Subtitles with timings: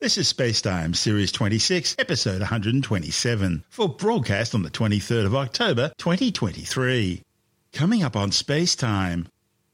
[0.00, 7.22] This is Spacetime, Series 26, Episode 127, for broadcast on the 23rd of October 2023.
[7.72, 9.26] Coming up on Spacetime,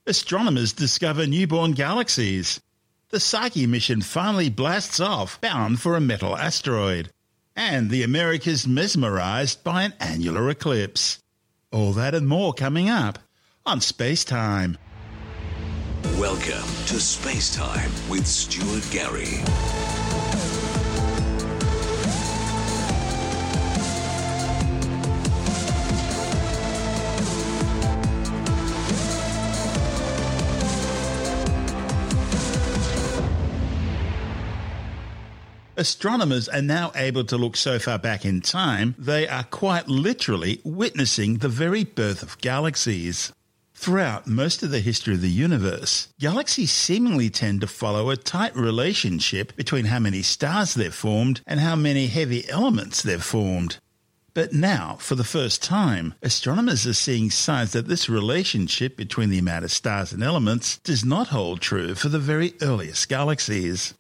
[0.06, 2.61] astronomers discover newborn galaxies.
[3.09, 7.11] The Psyche mission finally blasts off, bound for a metal asteroid.
[7.57, 11.18] And the Americas mesmerized by an annular eclipse.
[11.73, 13.18] All that and more coming up
[13.66, 14.77] on Spacetime.
[16.18, 19.43] Welcome to Space Time with Stuart Gary.
[35.80, 40.61] Astronomers are now able to look so far back in time, they are quite literally
[40.62, 43.33] witnessing the very birth of galaxies.
[43.73, 48.55] Throughout most of the history of the universe, galaxies seemingly tend to follow a tight
[48.55, 53.79] relationship between how many stars they've formed and how many heavy elements they've formed.
[54.35, 59.38] But now, for the first time, astronomers are seeing signs that this relationship between the
[59.38, 63.95] amount of stars and elements does not hold true for the very earliest galaxies.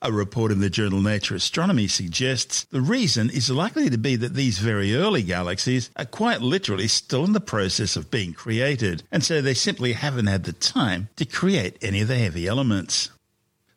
[0.00, 4.34] A report in the journal Nature Astronomy suggests the reason is likely to be that
[4.34, 9.24] these very early galaxies are quite literally still in the process of being created, and
[9.24, 13.10] so they simply haven't had the time to create any of the heavy elements.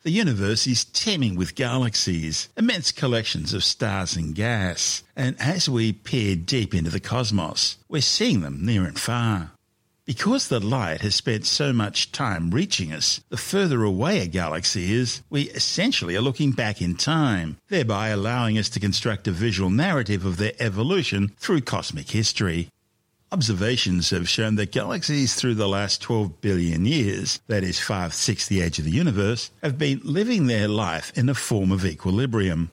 [0.04, 5.92] The universe is teeming with galaxies, immense collections of stars and gas, and as we
[5.92, 9.50] peer deep into the cosmos, we're seeing them near and far.
[10.04, 14.92] Because the light has spent so much time reaching us, the further away a galaxy
[14.92, 19.70] is, we essentially are looking back in time, thereby allowing us to construct a visual
[19.70, 22.68] narrative of their evolution through cosmic history.
[23.30, 28.48] Observations have shown that galaxies through the last 12 billion years, that is five sixths
[28.48, 32.72] the age of the universe, have been living their life in a form of equilibrium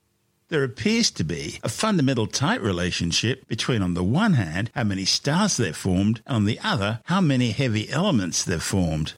[0.49, 5.05] there appears to be a fundamental tight relationship between, on the one hand, how many
[5.05, 9.13] stars they've formed, and on the other, how many heavy elements they've formed.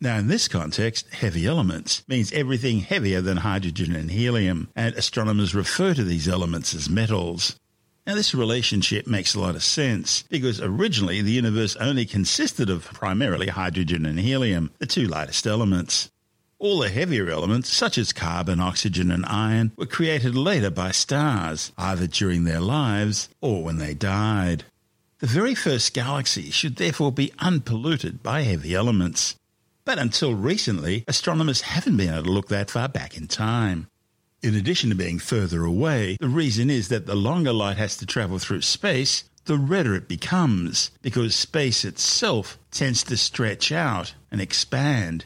[0.00, 5.54] Now, in this context, heavy elements means everything heavier than hydrogen and helium, and astronomers
[5.54, 7.56] refer to these elements as metals.
[8.04, 12.84] Now, this relationship makes a lot of sense because originally the universe only consisted of
[12.86, 16.10] primarily hydrogen and helium, the two lightest elements.
[16.62, 21.72] All the heavier elements, such as carbon, oxygen, and iron, were created later by stars,
[21.76, 24.62] either during their lives or when they died.
[25.18, 29.34] The very first galaxy should therefore be unpolluted by heavy elements.
[29.84, 33.88] But until recently, astronomers haven't been able to look that far back in time.
[34.40, 38.06] In addition to being further away, the reason is that the longer light has to
[38.06, 44.40] travel through space, the redder it becomes, because space itself tends to stretch out and
[44.40, 45.24] expand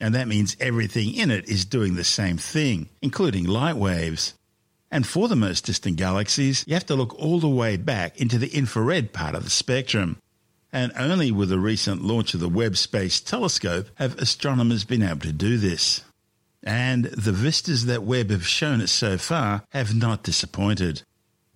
[0.00, 4.34] and that means everything in it is doing the same thing, including light waves.
[4.90, 8.38] And for the most distant galaxies, you have to look all the way back into
[8.38, 10.16] the infrared part of the spectrum.
[10.72, 15.20] And only with the recent launch of the Webb Space Telescope have astronomers been able
[15.20, 16.04] to do this.
[16.62, 21.02] And the vistas that Webb have shown us so far have not disappointed.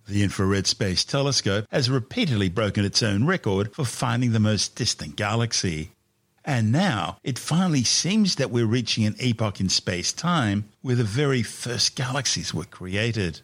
[0.07, 5.15] The Infrared Space Telescope has repeatedly broken its own record for finding the most distant
[5.15, 5.92] galaxy.
[6.45, 11.03] And now it finally seems that we're reaching an epoch in space time where the
[11.03, 13.41] very first galaxies were created.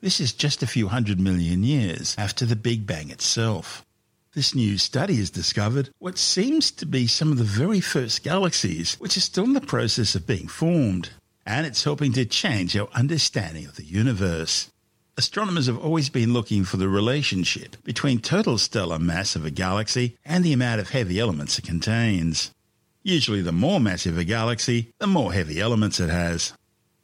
[0.00, 3.84] This is just a few hundred million years after the Big Bang itself.
[4.32, 8.94] This new study has discovered what seems to be some of the very first galaxies
[9.00, 11.10] which are still in the process of being formed,
[11.44, 14.70] and it's helping to change our understanding of the universe.
[15.18, 20.16] Astronomers have always been looking for the relationship between total stellar mass of a galaxy
[20.24, 22.52] and the amount of heavy elements it contains.
[23.02, 26.52] Usually, the more massive a galaxy, the more heavy elements it has.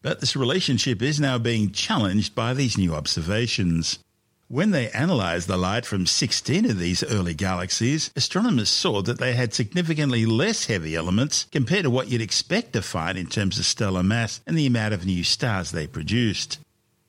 [0.01, 3.99] But this relationship is now being challenged by these new observations.
[4.47, 9.33] When they analysed the light from 16 of these early galaxies, astronomers saw that they
[9.33, 13.65] had significantly less heavy elements compared to what you'd expect to find in terms of
[13.65, 16.61] stellar mass and the amount of new stars they produced.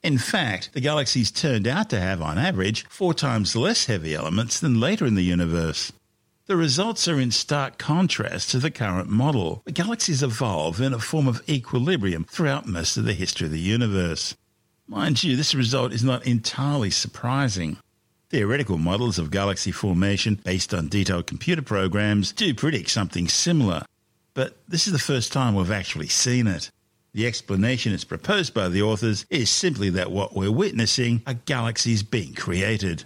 [0.05, 4.59] In fact, the galaxies turned out to have, on average, four times less heavy elements
[4.59, 5.91] than later in the universe.
[6.45, 9.63] The results are in stark contrast to the current model.
[9.65, 13.59] The galaxies evolve in a form of equilibrium throughout most of the history of the
[13.59, 14.35] universe.
[14.87, 17.77] Mind you, this result is not entirely surprising.
[18.29, 23.83] Theoretical models of galaxy formation based on detailed computer programs do predict something similar,
[24.35, 26.69] but this is the first time we've actually seen it.
[27.15, 32.03] The explanation as proposed by the authors is simply that what we're witnessing are galaxies
[32.03, 33.05] being created.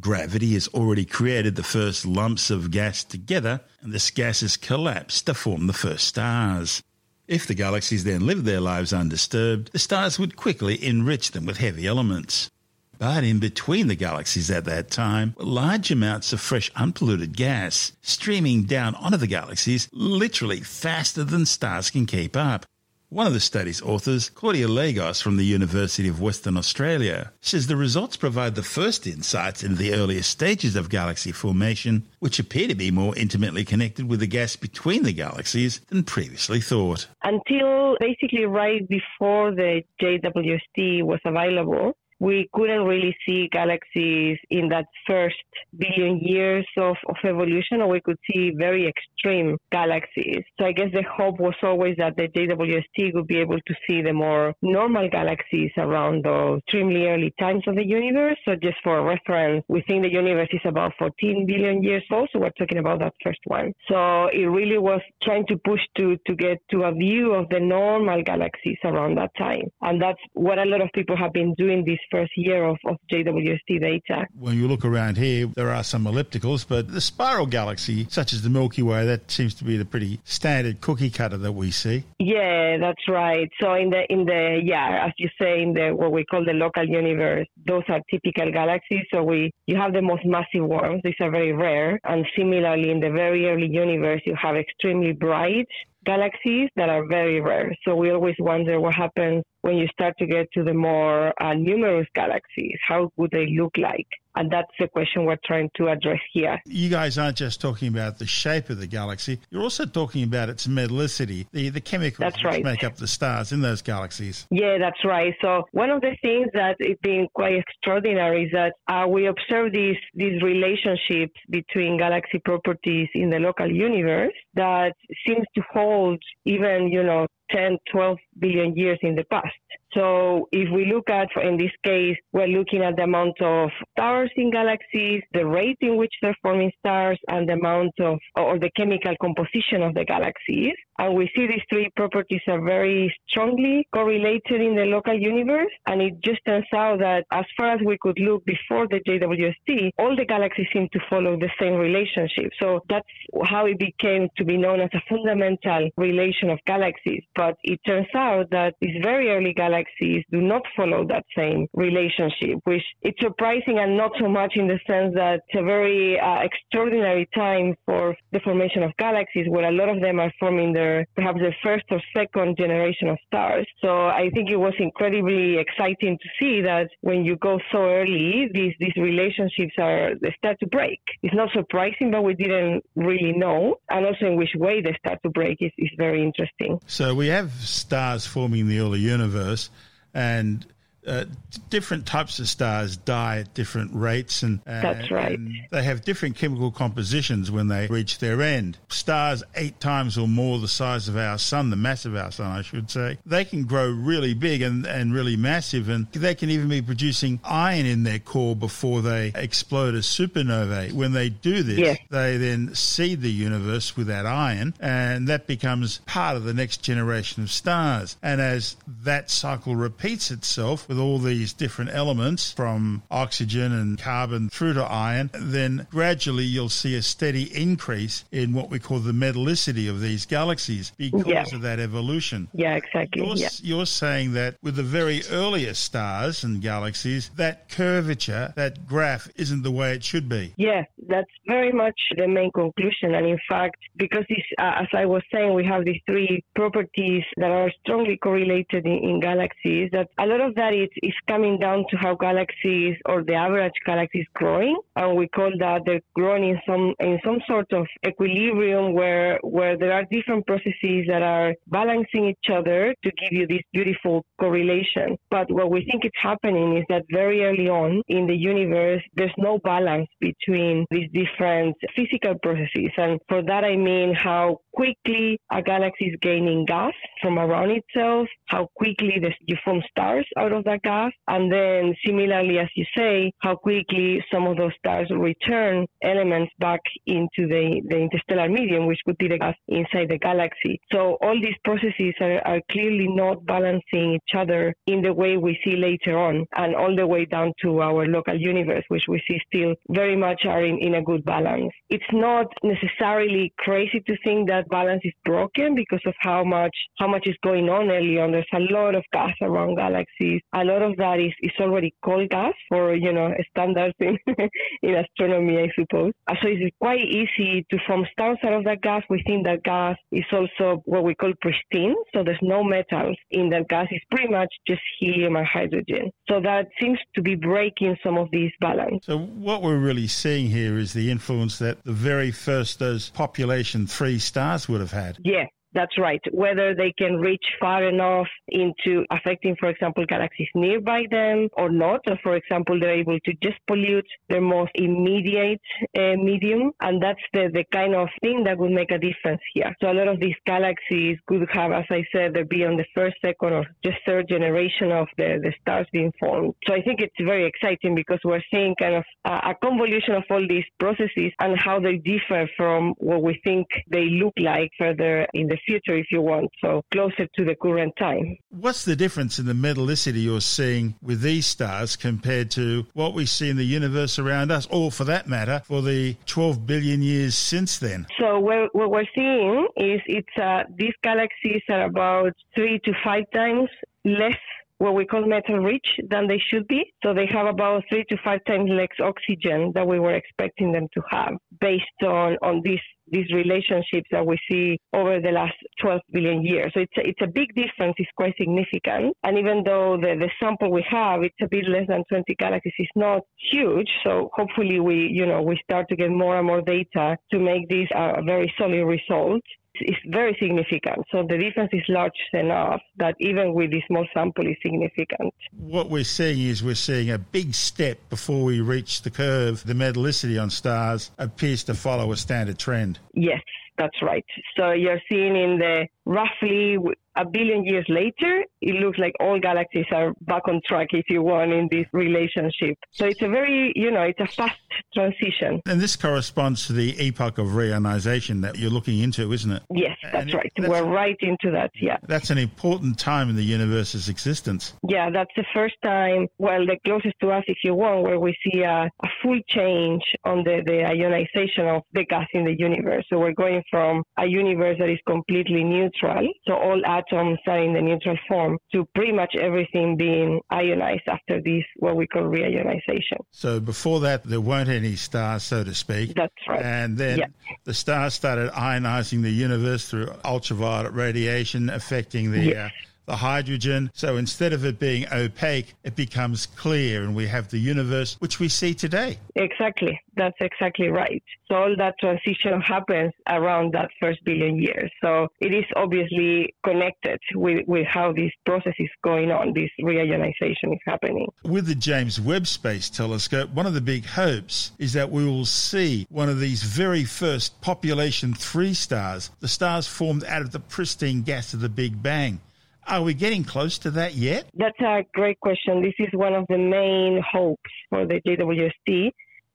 [0.00, 5.26] Gravity has already created the first lumps of gas together, and this gas has collapsed
[5.26, 6.82] to form the first stars.
[7.28, 11.58] If the galaxies then lived their lives undisturbed, the stars would quickly enrich them with
[11.58, 12.50] heavy elements.
[12.98, 17.92] But in between the galaxies at that time were large amounts of fresh unpolluted gas
[18.02, 22.66] streaming down onto the galaxies literally faster than stars can keep up.
[23.08, 27.76] One of the study's authors, Claudia Lagos from the University of Western Australia, says the
[27.76, 32.74] results provide the first insights into the earliest stages of galaxy formation, which appear to
[32.74, 37.06] be more intimately connected with the gas between the galaxies than previously thought.
[37.22, 44.86] Until basically right before the JWST was available, we couldn't really see galaxies in that
[45.06, 45.36] first
[45.78, 50.42] billion years of, of evolution, or we could see very extreme galaxies.
[50.58, 54.02] So I guess the hope was always that the JWST would be able to see
[54.02, 58.36] the more normal galaxies around those extremely early times of the universe.
[58.44, 62.38] So just for reference, we think the universe is about 14 billion years old, so
[62.38, 63.72] we're talking about that first one.
[63.88, 67.60] So it really was trying to push to, to get to a view of the
[67.60, 69.64] normal galaxies around that time.
[69.82, 72.96] And that's what a lot of people have been doing this first year of, of
[73.12, 74.26] JWST data.
[74.38, 78.42] When you look around here, there are some ellipticals, but the spiral galaxy, such as
[78.42, 82.04] the Milky Way, that seems to be the pretty standard cookie cutter that we see.
[82.18, 83.48] Yeah, that's right.
[83.60, 86.52] So in the in the yeah, as you say, in the what we call the
[86.52, 89.04] local universe, those are typical galaxies.
[89.12, 91.98] So we you have the most massive ones; these are very rare.
[92.04, 95.68] And similarly, in the very early universe, you have extremely bright
[96.06, 97.74] galaxies that are very rare.
[97.84, 101.52] So we always wonder what happens when you start to get to the more uh,
[101.52, 102.78] numerous galaxies.
[102.86, 104.06] How would they look like?
[104.36, 106.60] And that's the question we're trying to address here.
[106.66, 110.50] You guys aren't just talking about the shape of the galaxy, you're also talking about
[110.50, 112.62] its metallicity, the, the chemicals that's right.
[112.62, 114.46] make up the stars in those galaxies.
[114.50, 115.34] Yeah, that's right.
[115.40, 119.72] So one of the things that has been quite extraordinary is that uh, we observe
[119.72, 124.92] these, these relationships between galaxy properties in the local universe that
[125.26, 129.54] seems to hold even, you know, 10, 12 billion years in the past.
[129.96, 134.30] So if we look at, in this case, we're looking at the amount of stars
[134.36, 138.70] in galaxies, the rate in which they're forming stars, and the amount of, or the
[138.76, 140.74] chemical composition of the galaxies.
[140.98, 145.72] And we see these three properties are very strongly correlated in the local universe.
[145.86, 149.90] And it just turns out that as far as we could look before the JWST,
[149.98, 152.50] all the galaxies seem to follow the same relationship.
[152.60, 153.08] So that's
[153.44, 157.22] how it became to be known as a fundamental relation of galaxies.
[157.34, 159.85] But it turns out that these very early galaxies
[160.30, 164.78] do not follow that same relationship, which it's surprising and not so much in the
[164.86, 169.72] sense that it's a very uh, extraordinary time for the formation of galaxies where a
[169.72, 173.66] lot of them are forming their perhaps the first or second generation of stars.
[173.80, 178.48] So I think it was incredibly exciting to see that when you go so early,
[178.52, 181.00] these these relationships are they start to break.
[181.22, 185.18] It's not surprising, but we didn't really know, and also in which way they start
[185.22, 186.80] to break is, is very interesting.
[186.86, 189.70] So we have stars forming in the early universe,
[190.16, 190.66] and
[191.06, 191.24] uh,
[191.70, 195.38] different types of stars die at different rates, and, uh, that's right.
[195.38, 198.78] And they have different chemical compositions when they reach their end.
[198.88, 202.50] Stars eight times or more the size of our sun, the mass of our sun,
[202.50, 206.50] I should say, they can grow really big and, and really massive, and they can
[206.50, 210.92] even be producing iron in their core before they explode as supernovae.
[210.92, 211.98] When they do this, yes.
[212.10, 216.82] they then seed the universe with that iron, and that becomes part of the next
[216.82, 218.16] generation of stars.
[218.22, 224.48] And as that cycle repeats itself with all these different elements from oxygen and carbon
[224.48, 229.12] through to iron, then gradually you'll see a steady increase in what we call the
[229.12, 231.44] metallicity of these galaxies because yeah.
[231.52, 232.48] of that evolution.
[232.54, 233.26] Yeah, exactly.
[233.26, 233.48] You're, yeah.
[233.62, 239.62] you're saying that with the very earliest stars and galaxies, that curvature, that graph, isn't
[239.62, 240.54] the way it should be.
[240.56, 243.14] Yeah, that's very much the main conclusion.
[243.14, 247.24] And in fact, because this, uh, as I was saying, we have these three properties
[247.36, 251.58] that are strongly correlated in, in galaxies, that a lot of that is is coming
[251.58, 256.00] down to how galaxies or the average galaxy is growing, and we call that they're
[256.14, 261.22] growing in some in some sort of equilibrium where where there are different processes that
[261.22, 265.16] are balancing each other to give you this beautiful correlation.
[265.30, 269.38] But what we think is happening is that very early on in the universe, there's
[269.38, 275.62] no balance between these different physical processes, and for that I mean how quickly a
[275.62, 280.75] galaxy is gaining gas from around itself, how quickly you form stars out of that
[280.78, 281.12] gas.
[281.28, 286.80] And then similarly, as you say, how quickly some of those stars return elements back
[287.06, 290.80] into the, the interstellar medium, which would be the gas inside the galaxy.
[290.92, 295.58] So all these processes are, are clearly not balancing each other in the way we
[295.64, 299.38] see later on and all the way down to our local universe, which we see
[299.46, 301.72] still very much are in, in a good balance.
[301.90, 307.08] It's not necessarily crazy to think that balance is broken because of how much how
[307.08, 308.32] much is going on early on.
[308.32, 310.40] There's a lot of gas around galaxies.
[310.54, 314.18] A lot of that is, is already cold gas for you know standards in
[314.82, 316.12] in astronomy, I suppose.
[316.26, 319.02] Uh, so it's quite easy to form stars out of that gas.
[319.08, 323.50] We think that gas is also what we call pristine, so there's no metals in
[323.50, 323.86] that gas.
[323.90, 326.10] It's pretty much just helium and hydrogen.
[326.28, 329.06] So that seems to be breaking some of these balance.
[329.06, 333.86] So what we're really seeing here is the influence that the very first those population
[333.86, 335.18] three stars would have had.
[335.24, 335.46] Yeah,
[335.76, 336.20] that's right.
[336.32, 342.00] Whether they can reach far enough into affecting, for example, galaxies nearby them or not,
[342.08, 345.60] or for example, they're able to just pollute their most immediate
[345.98, 346.72] uh, medium.
[346.80, 349.76] And that's the, the kind of thing that would make a difference here.
[349.80, 352.86] So a lot of these galaxies could have, as I said, they be on the
[352.94, 356.54] first, second, or just third generation of the, the stars being formed.
[356.66, 360.24] So I think it's very exciting because we're seeing kind of a, a convolution of
[360.30, 365.26] all these processes and how they differ from what we think they look like further
[365.34, 368.36] in the future, if you want, so closer to the current time.
[368.50, 373.26] What's the difference in the metallicity you're seeing with these stars compared to what we
[373.26, 377.34] see in the universe around us, or for that matter, for the 12 billion years
[377.34, 378.06] since then?
[378.18, 383.68] So what, we're seeing is it's uh, these galaxies are about three to five times
[384.04, 384.38] less
[384.78, 386.92] what we call metal rich than they should be.
[387.02, 390.88] So they have about three to five times less oxygen that we were expecting them
[390.94, 392.80] to have based on, on these
[393.10, 396.72] these relationships that we see over the last 12 billion years.
[396.74, 397.94] So it's a, it's a big difference.
[397.98, 399.14] It's quite significant.
[399.22, 402.72] And even though the, the sample we have, it's a bit less than 20 galaxies,
[402.78, 403.22] it's not
[403.52, 403.88] huge.
[404.04, 407.68] So hopefully we, you know, we start to get more and more data to make
[407.68, 409.42] this a very solid result
[409.80, 411.04] is very significant.
[411.10, 415.34] So the difference is large enough that even with this small sample is significant.
[415.56, 419.64] What we're seeing is we're seeing a big step before we reach the curve.
[419.64, 422.98] The metallicity on stars appears to follow a standard trend.
[423.14, 423.42] Yes,
[423.78, 424.24] that's right.
[424.56, 426.78] So you're seeing in the roughly
[427.16, 431.22] a billion years later, it looks like all galaxies are back on track, if you
[431.22, 432.76] want, in this relationship.
[432.92, 434.60] So it's a very, you know, it's a fast
[434.92, 435.60] transition.
[435.66, 439.62] And this corresponds to the epoch of reionization that you're looking into, isn't it?
[439.74, 440.52] Yes, that's right.
[440.56, 441.96] That's, We're right into that, yeah.
[442.06, 444.74] That's an important time in the universe's existence.
[444.86, 448.36] Yeah, that's the first time, well, the closest to us, if you want, where we
[448.44, 453.04] see a, a full change on the, the ionization of the gas in the universe.
[453.08, 457.74] So we're going from a universe that is completely neutral, so all atoms are in
[457.74, 463.18] the neutral form, to pretty much everything being ionized after this, what we call reionization.
[463.30, 466.14] So before that, there weren't any stars, so to speak.
[466.14, 466.62] That's right.
[466.62, 467.26] And then yeah.
[467.64, 472.40] the stars started ionizing the universe through ultraviolet radiation, affecting the.
[472.40, 472.56] Yes.
[472.56, 472.68] Uh,
[473.06, 473.90] the hydrogen.
[473.94, 478.38] So instead of it being opaque, it becomes clear, and we have the universe which
[478.38, 479.18] we see today.
[479.34, 480.00] Exactly.
[480.16, 481.22] That's exactly right.
[481.48, 484.90] So all that transition happens around that first billion years.
[485.02, 490.72] So it is obviously connected with, with how this process is going on, this reionization
[490.72, 491.28] is happening.
[491.44, 495.44] With the James Webb Space Telescope, one of the big hopes is that we will
[495.44, 500.60] see one of these very first population three stars, the stars formed out of the
[500.60, 502.40] pristine gas of the Big Bang.
[502.88, 504.48] Are we getting close to that yet?
[504.54, 505.82] That's a great question.
[505.82, 509.10] This is one of the main hopes for the JWST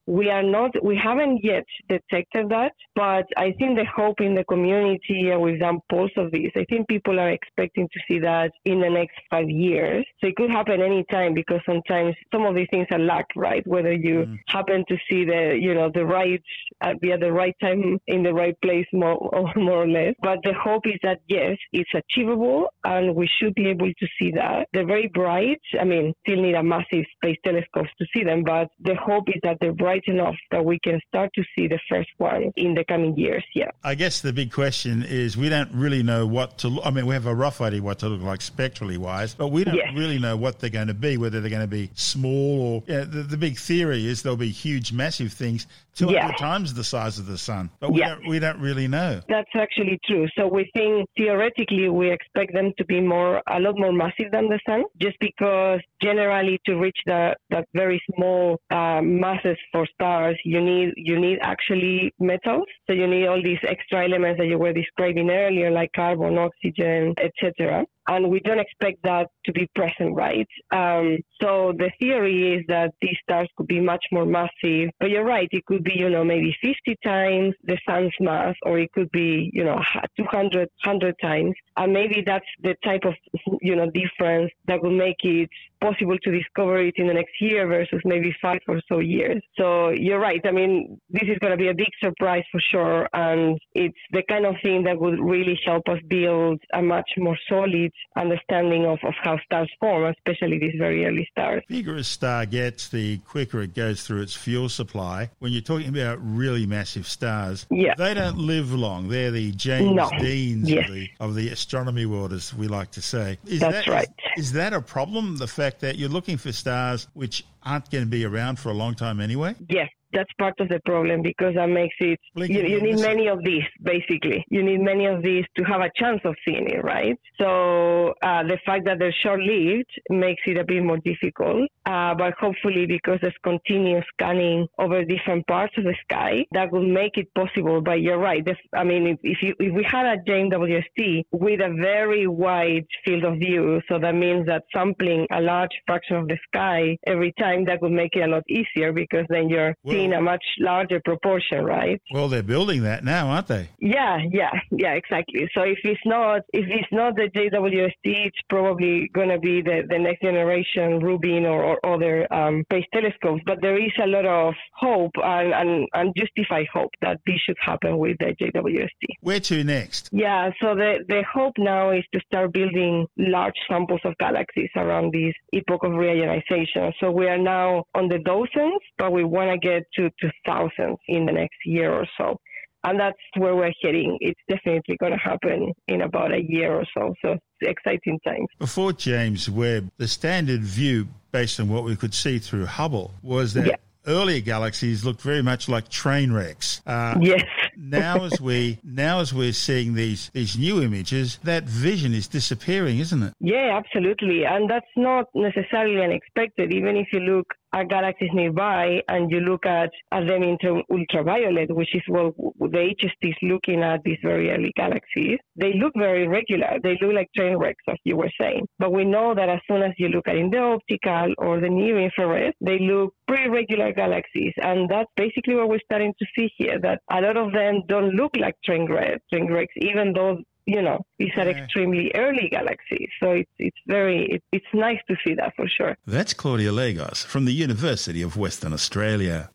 [0.08, 4.44] we are not, we haven't yet detected that, but I think the hope in the
[4.46, 8.52] community, and we've done polls of this, I think people are expecting to see that
[8.66, 10.06] in the next five years.
[10.20, 13.66] So it could happen anytime because sometimes some of these things are luck, right?
[13.68, 14.40] Whether you mm.
[14.48, 16.42] happen to see the, you know, the right,
[16.82, 20.16] uh, be at the right time in the right place more or, more or less.
[20.22, 24.32] But the hope is that yes, it's achievable and we should be able to see
[24.32, 24.68] that.
[24.74, 25.62] They're very bright.
[25.80, 29.40] I mean, still need a massive space telescope to see them, but the hope is
[29.44, 32.74] that they're bright bright enough that we can start to see the first one in
[32.74, 33.44] the coming years.
[33.54, 33.72] Yeah.
[33.84, 36.86] I guess the big question is we don't really know what to look.
[36.86, 39.64] I mean, we have a rough idea what to look like spectrally wise, but we
[39.64, 39.90] don't yes.
[39.96, 43.02] really know what they're going to be, whether they're going to be small or yeah,
[43.02, 46.32] the, the, big theory is there'll be huge, massive things 200 yeah.
[46.38, 48.10] times the size of the sun, but we, yeah.
[48.10, 49.22] don't, we don't really know.
[49.28, 50.28] That's actually true.
[50.38, 54.48] So we think theoretically we expect them to be more, a lot more massive than
[54.48, 60.38] the sun, just because generally to reach the, that very small uh, masses for stars,
[60.46, 62.66] you need, you need actually metals.
[62.88, 67.14] So you need all these extra elements that you were describing earlier, like carbon, oxygen,
[67.18, 67.86] etc.
[68.08, 70.48] and we don't expect that to be present, right?
[70.72, 75.26] Um, so the theory is that these stars could be much more massive, but you're
[75.26, 79.12] right, it could be, you know, maybe 50 times the sun's mass, or it could
[79.12, 79.82] be, you know,
[80.18, 83.14] 200, 100 times, and maybe that's the type of,
[83.62, 85.50] you know, difference that will make it
[85.82, 89.42] possible to discover it in the next year versus maybe five or so years.
[89.58, 90.42] So you're right.
[90.46, 93.10] I mean, this is going to be a big surprise for sure.
[93.14, 97.38] And it's the kind of thing that would really help us build a much more
[97.50, 101.64] solid understanding of, of how stars form, especially these very early stars.
[101.68, 105.30] The bigger a star gets, the quicker it goes through its fuel supply.
[105.40, 107.96] When you're talking about really massive stars, yeah.
[107.98, 109.08] they don't live long.
[109.08, 110.10] They're the James no.
[110.20, 110.88] Deans yes.
[110.88, 113.38] of, the, of the astronomy world, as we like to say.
[113.46, 114.08] Is That's that, right.
[114.38, 118.04] Is, is that a problem, the fact that you're looking for stars which aren't going
[118.04, 119.56] to be around for a long time anyway?
[119.70, 123.44] Yes, that's part of the problem because that makes it you, you, need many of
[123.44, 124.46] these basically.
[124.50, 127.18] You need many of these to have a chance of seeing it right?
[127.40, 132.34] So uh, the fact that they're short-lived makes it a bit more difficult uh, but
[132.40, 137.34] hopefully because there's continuous scanning over different parts of the sky that will make it
[137.34, 137.82] possible.
[137.82, 141.74] But you're right i mean if, if, you, if we had a JWST with a
[141.80, 146.38] very wide field of view so that means that sampling a large fraction of the
[146.48, 150.14] sky every time that would make it a lot easier because then you're well, in
[150.14, 152.02] a much larger proportion, right?
[152.14, 153.70] Well, they're building that now, aren't they?
[153.80, 155.50] Yeah, yeah, yeah, exactly.
[155.54, 159.84] So if it's not if it's not the JWST, it's probably going to be the,
[159.88, 163.42] the next generation Rubin or, or other um, space telescopes.
[163.46, 167.58] But there is a lot of hope and, and, and justified hope that this should
[167.62, 169.16] happen with the JWST.
[169.22, 170.10] Where to next?
[170.12, 175.14] Yeah, so the, the hope now is to start building large samples of galaxies around
[175.14, 176.94] this epoch of reionization.
[177.00, 180.98] So we are now on the dozens, but we want to get to, to thousands
[181.08, 182.38] in the next year or so.
[182.84, 184.18] And that's where we're heading.
[184.22, 187.14] It's definitely going to happen in about a year or so.
[187.22, 188.48] So exciting times.
[188.58, 193.54] Before James Webb, the standard view, based on what we could see through Hubble, was
[193.54, 193.76] that yeah.
[194.08, 196.82] earlier galaxies looked very much like train wrecks.
[196.88, 197.44] Uh, yes.
[197.78, 202.98] now as we now as we're seeing these these new images, that vision is disappearing,
[202.98, 203.34] isn't it?
[203.40, 204.44] Yeah, absolutely.
[204.46, 206.74] And that's not necessarily unexpected.
[206.74, 211.74] Even if you look are galaxies nearby and you look at, at them into ultraviolet,
[211.74, 216.28] which is what the HST is looking at these very early galaxies, they look very
[216.28, 216.78] regular.
[216.84, 218.68] They look like train wrecks, as you were saying.
[218.80, 221.70] But we know that as soon as you look at in the optical or the
[221.70, 224.54] near infrared, they look pretty regular galaxies.
[224.62, 228.14] And that's basically what we're starting to see here, that a lot of them don't
[228.16, 233.10] look like train wrecks, train wrecks even though you know, these are extremely early galaxies.
[233.20, 235.98] So it's, it's very, it, it's nice to see that for sure.
[236.06, 239.50] That's Claudia Lagos from the University of Western Australia.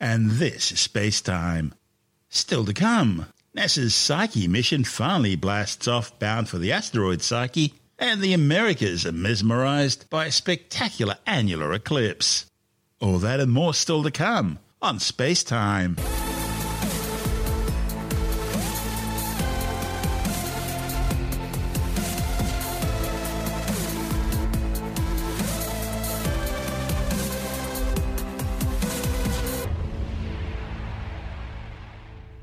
[0.00, 1.74] And this is Space Time.
[2.28, 8.20] Still to come, NASA's Psyche mission finally blasts off bound for the asteroid Psyche, and
[8.20, 12.46] the Americas are mesmerized by a spectacular annular eclipse.
[13.00, 15.96] All that and more still to come on Space Time.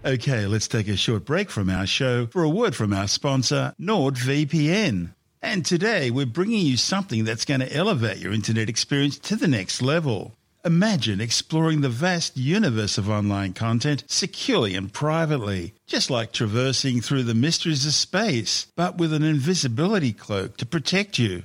[0.06, 3.74] Okay, let's take a short break from our show for a word from our sponsor,
[3.82, 5.15] NordVPN.
[5.41, 9.48] And today we're bringing you something that's going to elevate your internet experience to the
[9.48, 10.36] next level.
[10.63, 17.24] Imagine exploring the vast universe of online content securely and privately, just like traversing through
[17.24, 21.41] the mysteries of space, but with an invisibility cloak to protect you.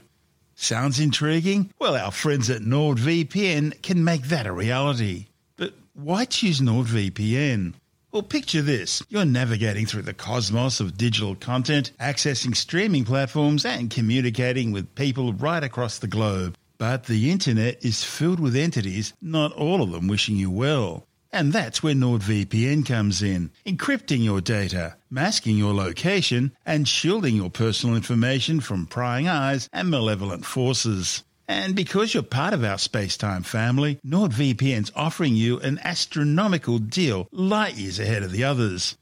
[0.54, 1.72] Sounds intriguing?
[1.78, 5.28] Well, our friends at NordVPN can make that a reality.
[5.56, 7.72] But why choose NordVPN?
[8.12, 9.04] Well, picture this.
[9.08, 15.32] You're navigating through the cosmos of digital content, accessing streaming platforms, and communicating with people
[15.32, 16.56] right across the globe.
[16.76, 21.06] But the internet is filled with entities, not all of them wishing you well.
[21.32, 27.50] And that's where NordVPN comes in, encrypting your data, masking your location, and shielding your
[27.50, 31.22] personal information from prying eyes and malevolent forces.
[31.50, 37.74] And because you're part of our space-time family, NordVPN's offering you an astronomical deal light
[37.74, 38.96] years ahead of the others.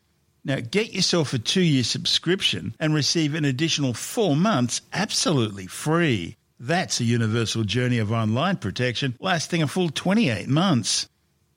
[0.47, 6.37] Now get yourself a two-year subscription and receive an additional four months absolutely free.
[6.59, 11.07] That's a universal journey of online protection lasting a full 28 months.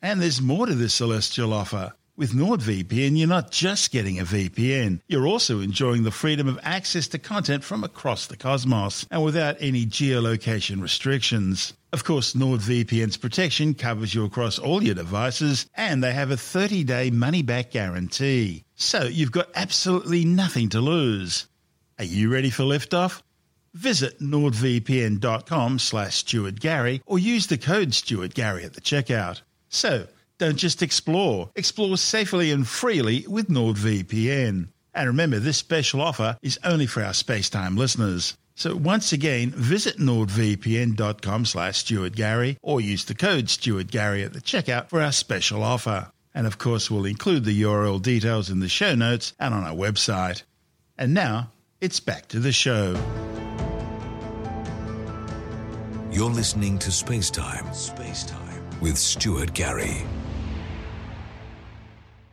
[0.01, 1.93] And there's more to this celestial offer.
[2.17, 7.07] With NordVPN, you're not just getting a VPN, you're also enjoying the freedom of access
[7.09, 11.73] to content from across the cosmos and without any geolocation restrictions.
[11.93, 16.83] Of course, NordVPN's protection covers you across all your devices and they have a 30
[16.83, 18.65] day money back guarantee.
[18.75, 21.47] So you've got absolutely nothing to lose.
[21.97, 23.21] Are you ready for liftoff?
[23.73, 29.41] Visit nordvpn.com slash stuartgary or use the code stuartgary at the checkout.
[29.69, 30.07] So,
[30.41, 31.51] don't just explore.
[31.55, 34.69] Explore safely and freely with NordVPN.
[34.91, 38.35] And remember, this special offer is only for our Spacetime listeners.
[38.55, 44.89] So once again, visit nordvpn.com slash stuartgary or use the code stuartgary at the checkout
[44.89, 46.11] for our special offer.
[46.33, 49.75] And of course, we'll include the URL details in the show notes and on our
[49.75, 50.41] website.
[50.97, 52.95] And now, it's back to the show.
[56.11, 57.69] You're listening to Spacetime.
[57.69, 60.03] Spacetime with Stuart Gary.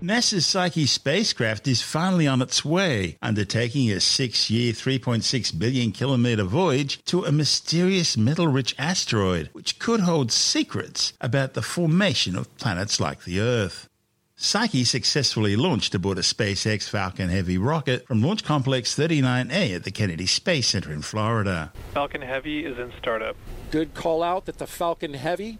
[0.01, 6.45] NASA's Psyche spacecraft is finally on its way, undertaking a six year, 3.6 billion kilometer
[6.45, 12.57] voyage to a mysterious metal rich asteroid, which could hold secrets about the formation of
[12.59, 13.89] planets like the Earth.
[14.37, 19.91] Psyche successfully launched aboard a SpaceX Falcon Heavy rocket from Launch Complex 39A at the
[19.91, 21.73] Kennedy Space Center in Florida.
[21.93, 23.35] Falcon Heavy is in startup.
[23.73, 25.59] Good call out that the Falcon Heavy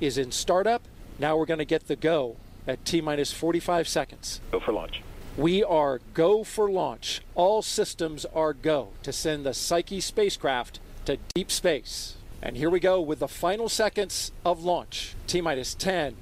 [0.00, 0.82] is in startup.
[1.18, 4.40] Now we're going to get the go at T minus 45 seconds.
[4.50, 5.02] Go for launch.
[5.36, 7.22] We are go for launch.
[7.34, 12.16] All systems are go to send the Psyche spacecraft to deep space.
[12.42, 15.14] And here we go with the final seconds of launch.
[15.26, 16.16] T minus 10,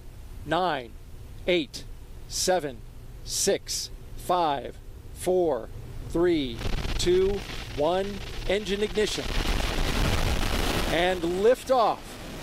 [0.46, 0.90] 9,
[1.46, 1.85] 8,
[2.29, 2.77] 7,
[3.24, 4.77] 6, 5,
[5.14, 5.68] 4,
[6.11, 6.59] 3,
[6.98, 7.40] 2,
[7.77, 8.14] 1.
[8.48, 9.24] Engine ignition.
[10.90, 11.98] And liftoff.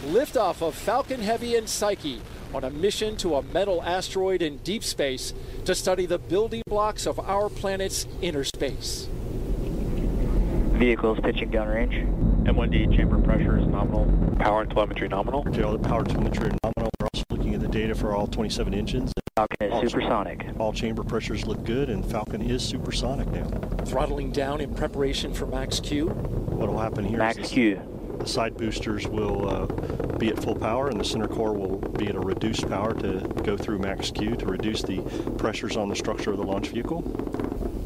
[0.05, 2.21] Liftoff of Falcon Heavy and Psyche
[2.55, 5.33] on a mission to a metal asteroid in deep space
[5.65, 9.09] to study the building blocks of our planet's inner space.
[10.77, 12.05] Vehicles pitching downrange.
[12.45, 14.05] M1D chamber pressure is nominal.
[14.39, 15.45] Power and telemetry nominal.
[15.65, 16.89] All the power telemetry nominal.
[16.99, 19.11] We're also looking at the data for all 27 engines.
[19.35, 20.45] Falcon is All supersonic.
[20.57, 23.49] All chamber pressures look good, and Falcon is supersonic now.
[23.85, 26.07] Throttling down in preparation for Max Q.
[26.07, 27.17] What will happen here?
[27.17, 27.81] Max this- Q.
[28.19, 29.65] the side boosters will uh,
[30.17, 33.19] be at full power, and the center core will be at a reduced power to
[33.43, 35.01] go through max Q to reduce the
[35.37, 37.01] pressures on the structure of the launch vehicle.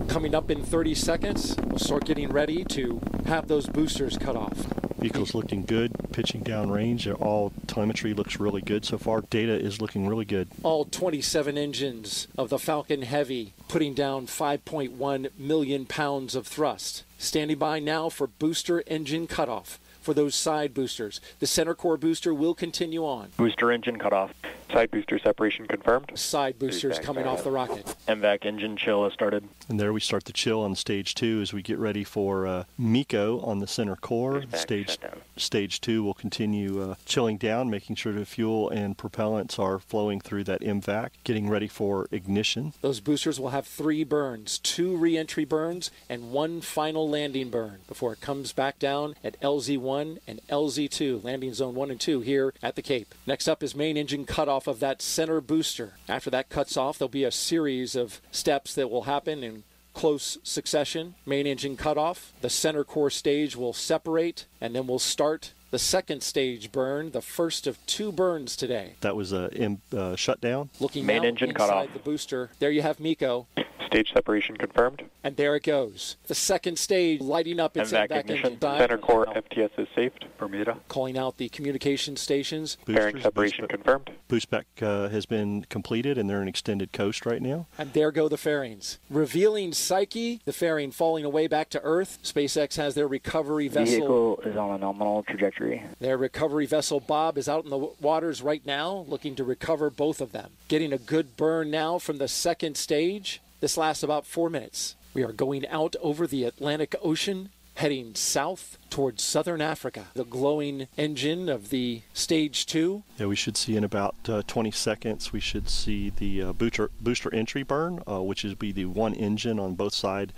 [0.07, 4.65] Coming up in 30 seconds, we'll start getting ready to have those boosters cut off.
[4.99, 7.07] Vehicle's looking good, pitching down range.
[7.07, 9.21] All telemetry looks really good so far.
[9.21, 10.49] Data is looking really good.
[10.61, 17.03] All 27 engines of the Falcon Heavy putting down 5.1 million pounds of thrust.
[17.17, 21.19] Standing by now for booster engine cutoff for those side boosters.
[21.39, 23.29] The center core booster will continue on.
[23.37, 24.31] Booster engine cut off.
[24.71, 26.11] Side booster separation confirmed.
[26.15, 27.95] Side boosters coming off the rocket.
[28.07, 29.47] MVAC engine chill has started.
[29.67, 32.63] And there we start the chill on stage two as we get ready for uh,
[32.77, 34.43] MECO on the center core.
[34.53, 34.99] Stage
[35.37, 40.21] stage two will continue uh, chilling down, making sure the fuel and propellants are flowing
[40.21, 42.73] through that MVAC, getting ready for ignition.
[42.81, 47.79] Those boosters will have three burns two re entry burns and one final landing burn
[47.87, 52.53] before it comes back down at LZ1 and LZ2, landing zone 1 and 2 here
[52.61, 53.13] at the Cape.
[53.25, 55.93] Next up is main engine cutoff of that center booster.
[56.07, 60.37] After that cuts off, there'll be a series of steps that will happen in close
[60.43, 61.15] succession.
[61.25, 66.23] Main engine cutoff, the center core stage will separate, and then we'll start the second
[66.23, 68.95] stage burn, the first of two burns today.
[69.01, 69.49] That was a
[69.95, 70.69] uh, shutdown.
[70.79, 71.93] Looking Main engine inside cutoff.
[71.93, 73.47] the booster, there you have MECO.
[73.89, 75.01] Stage separation confirmed.
[75.23, 76.15] And there it goes.
[76.27, 78.45] The second stage lighting up its MVAC MVAC ignition.
[78.45, 80.25] engine dive, Center core FTS is saved.
[80.37, 80.77] Bermuda.
[80.87, 82.77] calling out the communication stations.
[82.85, 84.11] Bearing separation boost, confirmed.
[84.27, 87.65] boost back uh, has been completed, and they're in extended coast right now.
[87.79, 88.99] And there go the fairings.
[89.09, 92.19] Revealing Psyche, the fairing falling away back to Earth.
[92.23, 93.95] SpaceX has their recovery vessel.
[93.97, 95.83] Vehicle is on a nominal trajectory.
[95.99, 100.21] Their recovery vessel Bob is out in the waters right now, looking to recover both
[100.21, 100.51] of them.
[100.67, 103.41] Getting a good burn now from the second stage.
[103.59, 104.95] This lasts about four minutes.
[105.13, 110.05] We are going out over the Atlantic Ocean, heading south towards southern Africa.
[110.13, 113.03] The glowing engine of the stage two.
[113.17, 115.33] Yeah, we should see in about uh, 20 seconds.
[115.33, 119.13] We should see the uh, booster booster entry burn, uh, which is be the one
[119.13, 120.31] engine on both side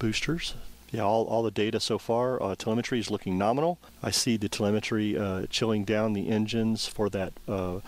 [0.00, 0.54] boosters.
[0.90, 3.78] Yeah, all, all the data so far, uh, telemetry is looking nominal.
[4.02, 7.80] I see the telemetry uh, chilling down the engines for that uh,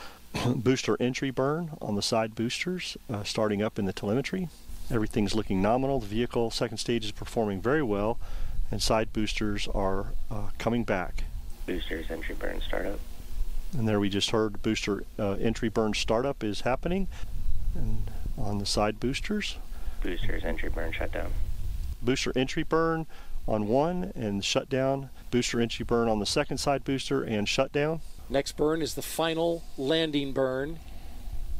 [0.55, 4.49] booster entry burn on the side boosters, uh, starting up in the telemetry.
[4.91, 6.01] Everything's looking nominal.
[6.01, 8.19] The vehicle second stage is performing very well,
[8.71, 11.25] and side boosters are uh, coming back.
[11.67, 13.01] Boosters entry burn startup.
[13.77, 17.09] And there we just heard booster uh, entry burn startup is happening.
[17.75, 19.57] And on the side boosters,
[20.03, 21.33] Boosters entry burn shutdown.
[22.01, 23.07] booster entry burn
[23.49, 28.01] on one and shutdown, booster entry burn on the second side booster and shutdown.
[28.29, 30.79] Next burn is the final landing burn.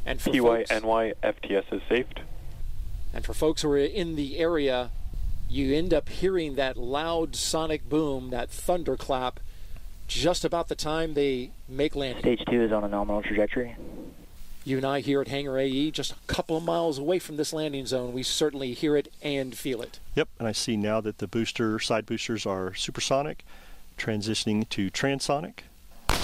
[0.05, 2.21] And for folks, PYNY FTS is saved.
[3.17, 4.91] And for folks who are in the area
[5.49, 9.39] you end up hearing that loud sonic boom, that thunderclap,
[10.07, 12.21] just about the time they make landing.
[12.21, 13.75] Stage 2 is on a nominal trajectory.
[14.65, 17.53] You and I here at Hangar AE, just a couple of miles away from this
[17.53, 19.99] landing zone, we certainly hear it and feel it.
[20.13, 23.43] Yep, and I see now that the booster side boosters are supersonic,
[23.97, 25.61] transitioning to transonic.
[26.09, 26.15] So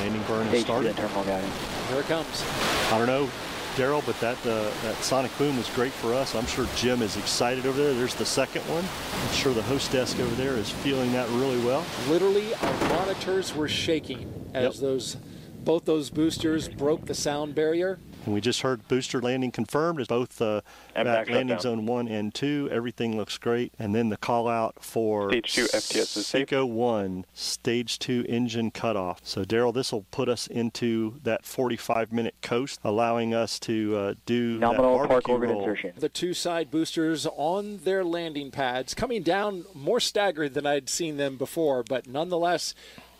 [0.00, 0.88] landing burn has Stage 2 started.
[0.88, 1.75] and terminal guidance.
[1.88, 2.44] Here it comes.
[2.90, 3.28] I don't know,
[3.76, 6.34] Daryl, but that uh, that sonic boom was great for us.
[6.34, 7.94] I'm sure Jim is excited over there.
[7.94, 8.84] There's the second one.
[9.22, 11.84] I'm sure the host desk over there is feeling that really well.
[12.08, 14.82] Literally, our monitors were shaking as Yep.
[14.82, 15.16] those
[15.64, 17.98] both those boosters broke the sound barrier.
[18.26, 20.60] And we just heard booster landing confirmed as both uh,
[20.94, 22.68] back back landing zone one and two.
[22.72, 23.72] Everything looks great.
[23.78, 26.48] And then the call out for Stage two FTS is safe.
[26.48, 29.20] SECO one stage two engine cutoff.
[29.22, 34.14] So Daryl, this will put us into that 45 minute coast, allowing us to uh,
[34.26, 35.60] do Nominal that park orbit roll.
[35.60, 35.92] insertion.
[35.96, 41.16] The two side boosters on their landing pads, coming down more staggered than I'd seen
[41.16, 42.74] them before, but nonetheless,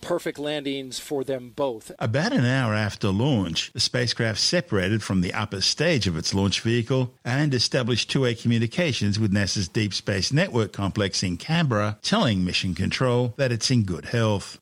[0.07, 1.91] perfect landings for them both.
[1.99, 6.61] About an hour after launch, the spacecraft separated from the upper stage of its launch
[6.61, 12.73] vehicle and established two-way communications with NASA's Deep Space Network complex in Canberra, telling Mission
[12.73, 14.61] Control that it's in good health.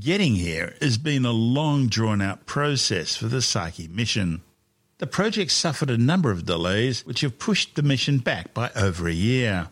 [0.00, 4.42] Getting here has been a long drawn-out process for the Psyche mission.
[4.98, 9.06] The project suffered a number of delays which have pushed the mission back by over
[9.06, 9.68] a year.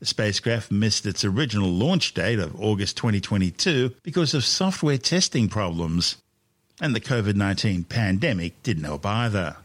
[0.00, 6.16] The spacecraft missed its original launch date of August 2022 because of software testing problems,
[6.80, 9.58] and the COVID 19 pandemic didn't help either.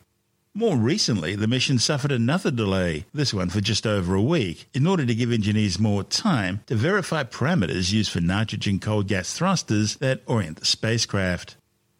[0.53, 4.85] More recently, the mission suffered another delay, this one for just over a week, in
[4.85, 9.95] order to give engineers more time to verify parameters used for nitrogen cold gas thrusters
[9.97, 11.55] that orient the spacecraft.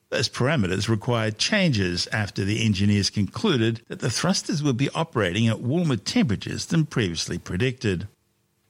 [0.10, 5.62] Those parameters required changes after the engineers concluded that the thrusters would be operating at
[5.62, 8.08] warmer temperatures than previously predicted.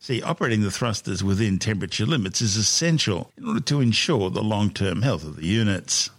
[0.06, 4.70] See, operating the thrusters within temperature limits is essential in order to ensure the long
[4.70, 6.12] term health of the units.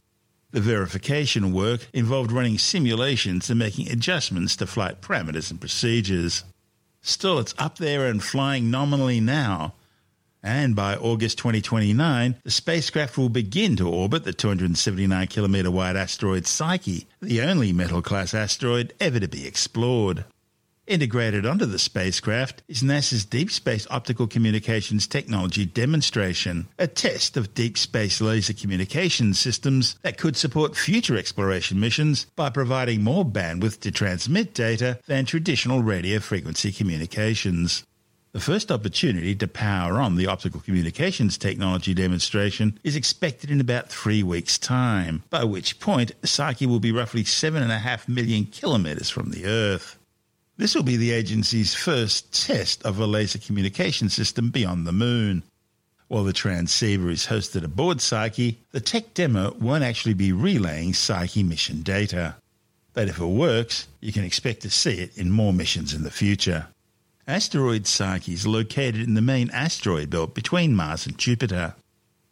[0.50, 6.42] The verification work involved running simulations and making adjustments to flight parameters and procedures.
[7.00, 9.74] Still, it's up there and flying nominally now.
[10.42, 16.48] And by August 2029, the spacecraft will begin to orbit the 279 kilometre wide asteroid
[16.48, 20.24] Psyche, the only metal class asteroid ever to be explored.
[20.86, 27.54] Integrated onto the spacecraft is NASA's Deep Space Optical Communications Technology Demonstration, a test of
[27.54, 33.80] deep space laser communication systems that could support future exploration missions by providing more bandwidth
[33.80, 37.82] to transmit data than traditional radio frequency communications.
[38.30, 43.88] The first opportunity to power on the optical communications technology demonstration is expected in about
[43.88, 49.46] three weeks' time, by which point Psyche will be roughly 7.5 million kilometres from the
[49.46, 49.95] Earth.
[50.58, 55.42] This will be the agency's first test of a laser communication system beyond the moon.
[56.08, 61.42] While the transceiver is hosted aboard Psyche, the tech demo won't actually be relaying Psyche
[61.42, 62.36] mission data.
[62.94, 66.10] But if it works, you can expect to see it in more missions in the
[66.10, 66.68] future.
[67.26, 71.74] Asteroid Psyche is located in the main asteroid belt between Mars and Jupiter.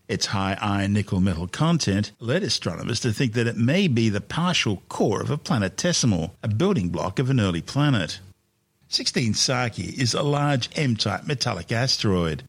[0.06, 4.20] Its high iron nickel metal content led astronomers to think that it may be the
[4.20, 8.20] partial core of a planetesimal, a building block of an early planet.
[8.88, 12.42] 16 Psyche is a large M-type metallic asteroid.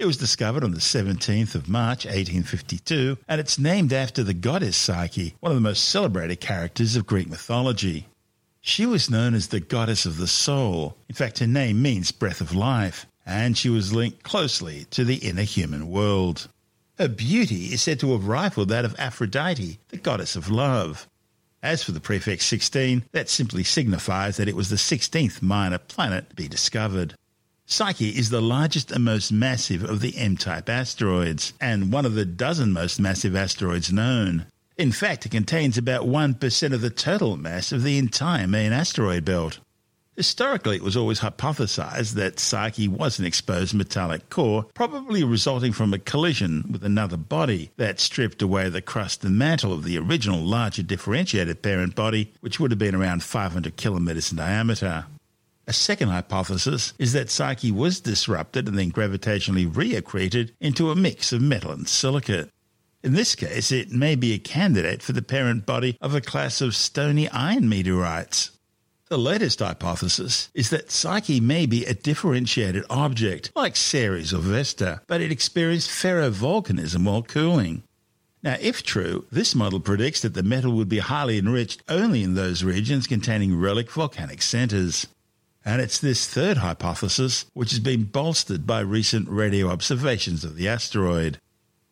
[0.00, 4.76] It was discovered on the 17th of March 1852 and it's named after the goddess
[4.76, 8.06] Psyche, one of the most celebrated characters of Greek mythology.
[8.60, 10.96] She was known as the goddess of the soul.
[11.08, 15.16] In fact, her name means breath of life, and she was linked closely to the
[15.16, 16.48] inner human world.
[16.98, 21.06] Her beauty is said to have rivaled that of Aphrodite, the goddess of love.
[21.62, 26.30] As for the prefix 16, that simply signifies that it was the 16th minor planet
[26.30, 27.14] to be discovered.
[27.66, 32.24] Psyche is the largest and most massive of the M-type asteroids, and one of the
[32.24, 34.46] dozen most massive asteroids known.
[34.76, 39.24] In fact, it contains about 1% of the total mass of the entire main asteroid
[39.24, 39.60] belt.
[40.18, 45.94] Historically, it was always hypothesized that Psyche was an exposed metallic core, probably resulting from
[45.94, 50.40] a collision with another body that stripped away the crust and mantle of the original
[50.40, 55.06] larger differentiated parent body, which would have been around 500 kilometers in diameter.
[55.68, 61.32] A second hypothesis is that Psyche was disrupted and then gravitationally reaccreted into a mix
[61.32, 62.50] of metal and silicate.
[63.04, 66.60] In this case, it may be a candidate for the parent body of a class
[66.60, 68.57] of stony iron meteorites.
[69.08, 75.00] The latest hypothesis is that Psyche may be a differentiated object, like Ceres or Vesta,
[75.06, 77.84] but it experienced ferrovolcanism while cooling.
[78.42, 82.34] Now, if true, this model predicts that the metal would be highly enriched only in
[82.34, 85.06] those regions containing relic volcanic centers.
[85.64, 90.68] And it's this third hypothesis which has been bolstered by recent radio observations of the
[90.68, 91.38] asteroid.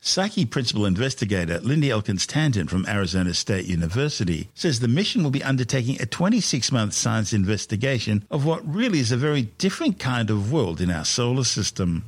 [0.00, 5.42] Psyche principal investigator Lindy Elkins Tanton from Arizona State University says the mission will be
[5.42, 10.52] undertaking a 26 month science investigation of what really is a very different kind of
[10.52, 12.04] world in our solar system.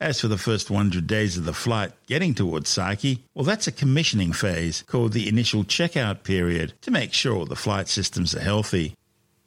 [0.00, 3.72] As for the first 100 days of the flight getting towards Psyche, well, that's a
[3.72, 8.94] commissioning phase called the initial checkout period to make sure the flight systems are healthy.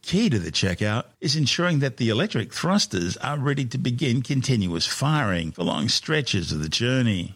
[0.02, 4.86] Key to the checkout is ensuring that the electric thrusters are ready to begin continuous
[4.86, 7.36] firing for long stretches of the journey.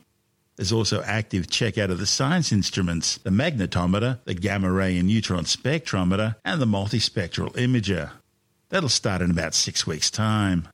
[0.56, 5.44] There's also active checkout of the science instruments, the magnetometer, the gamma ray and neutron
[5.44, 8.12] spectrometer, and the multispectral imager.
[8.70, 10.70] That'll start in about six weeks' time.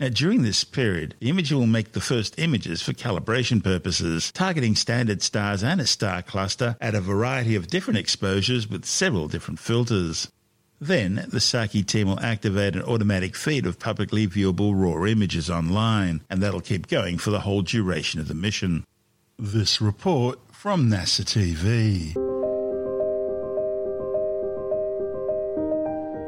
[0.00, 4.74] Now, during this period, the imager will make the first images for calibration purposes, targeting
[4.74, 9.60] standard stars and a star cluster at a variety of different exposures with several different
[9.60, 10.28] filters.
[10.80, 16.22] Then, the Psyche team will activate an automatic feed of publicly viewable raw images online,
[16.30, 18.84] and that'll keep going for the whole duration of the mission.
[19.42, 22.14] This report from NASA TV.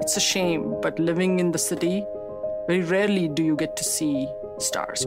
[0.01, 2.07] It's a shame, but living in the city,
[2.67, 5.07] very rarely do you get to see stars.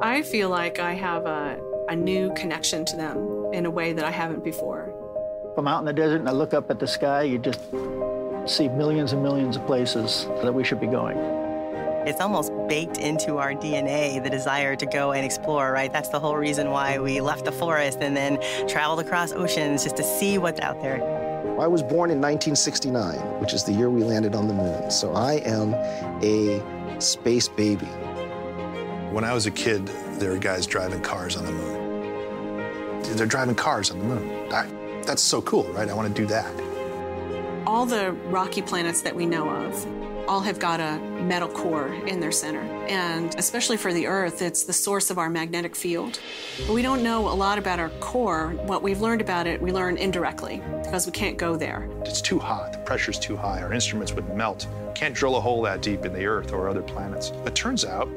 [0.00, 4.04] I feel like I have a, a new connection to them in a way that
[4.04, 4.94] I haven't before.
[5.50, 7.58] If I'm out in the desert and I look up at the sky, you just
[8.46, 11.39] see millions and millions of places that we should be going.
[12.06, 15.92] It's almost baked into our DNA, the desire to go and explore, right?
[15.92, 19.98] That's the whole reason why we left the forest and then traveled across oceans just
[19.98, 21.02] to see what's out there.
[21.60, 24.90] I was born in 1969, which is the year we landed on the moon.
[24.90, 25.74] So I am
[26.22, 27.84] a space baby.
[29.12, 29.86] When I was a kid,
[30.18, 33.02] there were guys driving cars on the moon.
[33.14, 34.50] They're driving cars on the moon.
[34.50, 34.66] I,
[35.02, 35.88] that's so cool, right?
[35.88, 36.50] I want to do that.
[37.66, 42.20] All the rocky planets that we know of all have got a metal core in
[42.20, 42.60] their center.
[42.88, 46.20] And especially for the Earth, it's the source of our magnetic field.
[46.66, 48.50] But we don't know a lot about our core.
[48.66, 51.88] What we've learned about it, we learn indirectly because we can't go there.
[52.04, 52.72] It's too hot.
[52.72, 53.62] The pressure's too high.
[53.62, 54.66] Our instruments would melt.
[54.94, 57.32] Can't drill a hole that deep in the Earth or other planets.
[57.44, 58.08] It turns out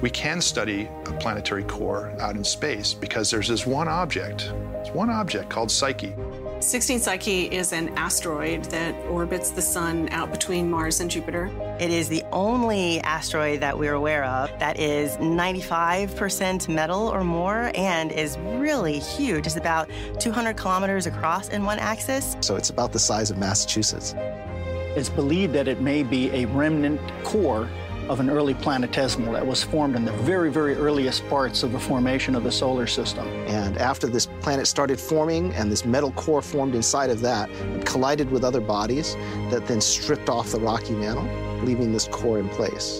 [0.00, 4.52] we can study a planetary core out in space because there's this one object.
[4.76, 6.14] It's one object called Psyche.
[6.60, 11.50] 16 Psyche is an asteroid that orbits the sun out between Mars and Jupiter.
[11.80, 17.72] It is the only asteroid that we're aware of that is 95% metal or more
[17.74, 19.46] and is really huge.
[19.46, 22.36] It's about 200 kilometers across in one axis.
[22.40, 24.14] So it's about the size of Massachusetts.
[24.16, 27.70] It's believed that it may be a remnant core
[28.10, 31.78] of an early planetesimal that was formed in the very, very earliest parts of the
[31.78, 33.24] formation of the solar system.
[33.46, 37.86] And after this planet started forming and this metal core formed inside of that, it
[37.86, 39.14] collided with other bodies
[39.50, 41.24] that then stripped off the rocky mantle,
[41.64, 42.98] leaving this core in place.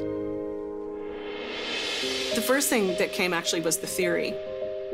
[2.37, 4.33] The first thing that came actually was the theory.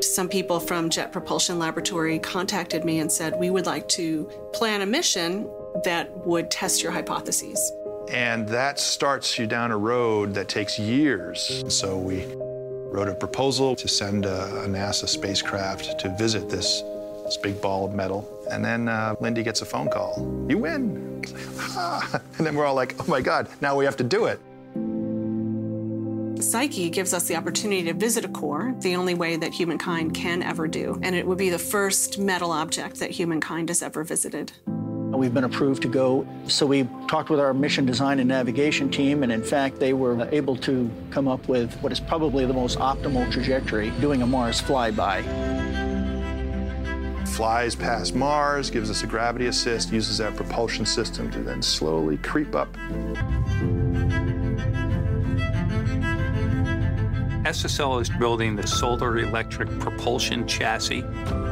[0.01, 4.81] Some people from Jet Propulsion Laboratory contacted me and said, We would like to plan
[4.81, 5.47] a mission
[5.83, 7.71] that would test your hypotheses.
[8.09, 11.63] And that starts you down a road that takes years.
[11.67, 12.25] So we
[12.91, 16.81] wrote a proposal to send a, a NASA spacecraft to visit this,
[17.25, 18.45] this big ball of metal.
[18.49, 20.45] And then uh, Lindy gets a phone call.
[20.49, 21.23] You win.
[22.37, 24.39] and then we're all like, oh my God, now we have to do it.
[26.41, 30.43] Psyche gives us the opportunity to visit a core, the only way that humankind can
[30.43, 30.99] ever do.
[31.01, 34.53] And it would be the first metal object that humankind has ever visited.
[35.17, 36.27] We've been approved to go.
[36.47, 40.29] So we talked with our mission design and navigation team, and in fact, they were
[40.31, 44.61] able to come up with what is probably the most optimal trajectory doing a Mars
[44.61, 45.23] flyby.
[47.29, 52.17] Flies past Mars, gives us a gravity assist, uses that propulsion system to then slowly
[52.17, 52.69] creep up.
[57.47, 60.99] SSL is building the solar electric propulsion chassis.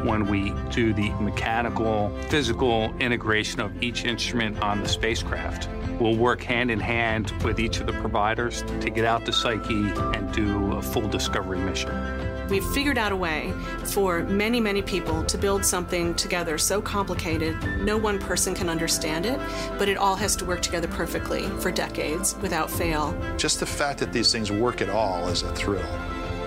[0.03, 6.43] When we do the mechanical, physical integration of each instrument on the spacecraft, we'll work
[6.43, 10.73] hand in hand with each of the providers to get out to Psyche and do
[10.73, 12.34] a full discovery mission.
[12.49, 13.53] We've figured out a way
[13.85, 19.25] for many, many people to build something together so complicated, no one person can understand
[19.25, 19.39] it,
[19.79, 23.19] but it all has to work together perfectly for decades without fail.
[23.37, 25.83] Just the fact that these things work at all is a thrill.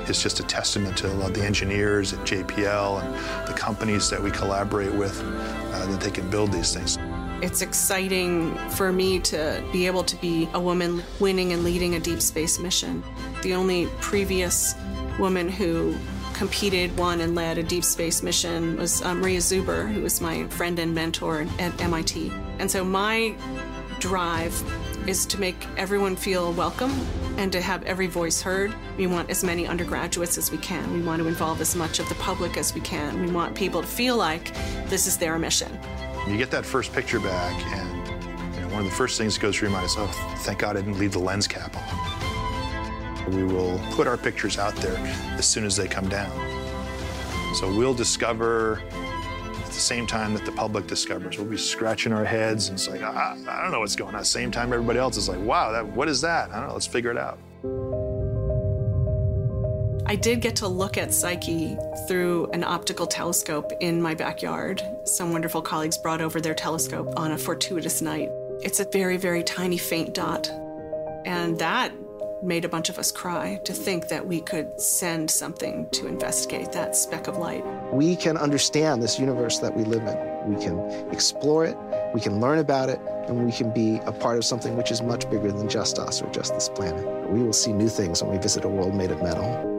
[0.06, 4.94] It's just a testament to the engineers at JPL and the companies that we collaborate
[4.94, 6.96] with uh, that they can build these things.
[7.42, 12.00] It's exciting for me to be able to be a woman winning and leading a
[12.00, 13.04] deep space mission.
[13.42, 14.74] The only previous
[15.18, 15.94] woman who
[16.32, 20.46] competed, won, and led a deep space mission was uh, Maria Zuber, who was my
[20.48, 22.32] friend and mentor at MIT.
[22.58, 23.34] And so my
[23.98, 24.54] drive
[25.08, 26.92] is to make everyone feel welcome
[27.38, 28.72] and to have every voice heard.
[28.96, 30.92] We want as many undergraduates as we can.
[30.92, 33.24] We want to involve as much of the public as we can.
[33.24, 34.54] We want people to feel like
[34.88, 35.76] this is their mission.
[36.28, 39.40] You get that first picture back, and you know, one of the first things that
[39.40, 40.06] goes through your mind is, oh,
[40.40, 42.17] thank God I didn't leave the lens cap on.
[43.28, 44.96] We will put our pictures out there
[45.36, 46.30] as soon as they come down.
[47.54, 48.82] So we'll discover
[49.56, 51.38] at the same time that the public discovers.
[51.38, 54.24] We'll be scratching our heads and it's like, I, I don't know what's going on.
[54.24, 56.50] Same time, everybody else is like, wow, that, what is that?
[56.50, 57.38] I don't know, let's figure it out.
[60.06, 61.76] I did get to look at Psyche
[62.06, 64.82] through an optical telescope in my backyard.
[65.04, 68.30] Some wonderful colleagues brought over their telescope on a fortuitous night.
[68.62, 70.48] It's a very, very tiny, faint dot.
[71.26, 71.92] And that
[72.42, 76.72] made a bunch of us cry to think that we could send something to investigate
[76.72, 77.64] that speck of light.
[77.92, 80.54] We can understand this universe that we live in.
[80.54, 80.78] We can
[81.10, 81.76] explore it,
[82.14, 85.02] we can learn about it, and we can be a part of something which is
[85.02, 87.04] much bigger than just us or just this planet.
[87.30, 89.77] We will see new things when we visit a world made of metal.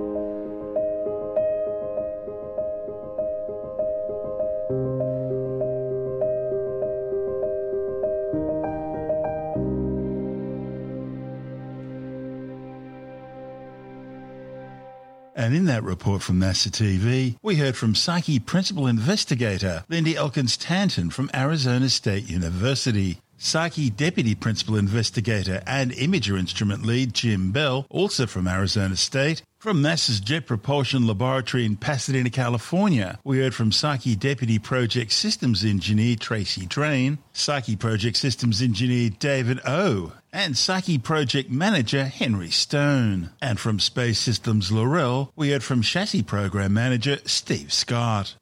[15.80, 21.32] That report from NASA TV, we heard from Psyche principal investigator Lindy Elkins Tanton from
[21.34, 23.22] Arizona State University.
[23.38, 29.42] Psyche Deputy Principal Investigator and Imager Instrument Lead Jim Bell, also from Arizona State.
[29.60, 35.66] From NASA's Jet Propulsion Laboratory in Pasadena, California, we heard from Psyche Deputy Project Systems
[35.66, 43.32] Engineer Tracy Drain, Psyche Project Systems Engineer David O, and Psyche Project Manager Henry Stone.
[43.42, 48.36] And from Space Systems Loral, we heard from Chassis Program Manager Steve Scott.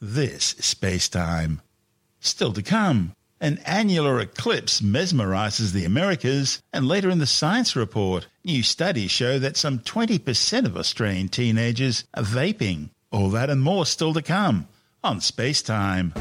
[0.00, 1.62] This is Space Time.
[2.18, 3.14] Still to come.
[3.46, 9.38] An annular eclipse mesmerizes the Americas, and later in the science report, new studies show
[9.38, 12.90] that some 20% of Australian teenagers are vaping.
[13.12, 14.66] All that and more still to come
[15.04, 16.12] on Space Time.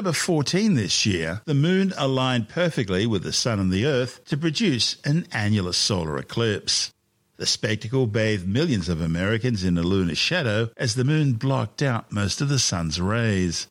[0.00, 4.34] October 14 this year, the moon aligned perfectly with the sun and the earth to
[4.38, 6.90] produce an annular solar eclipse.
[7.36, 12.10] The spectacle bathed millions of Americans in a lunar shadow as the moon blocked out
[12.10, 13.66] most of the sun's rays.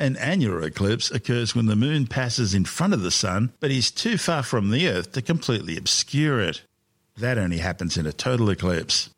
[0.00, 3.92] An annular eclipse occurs when the moon passes in front of the sun but is
[3.92, 6.62] too far from the earth to completely obscure it.
[7.16, 9.10] That only happens in a total eclipse.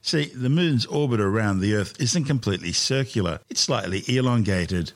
[0.00, 4.92] See, the moon's orbit around the earth isn't completely circular, it's slightly elongated.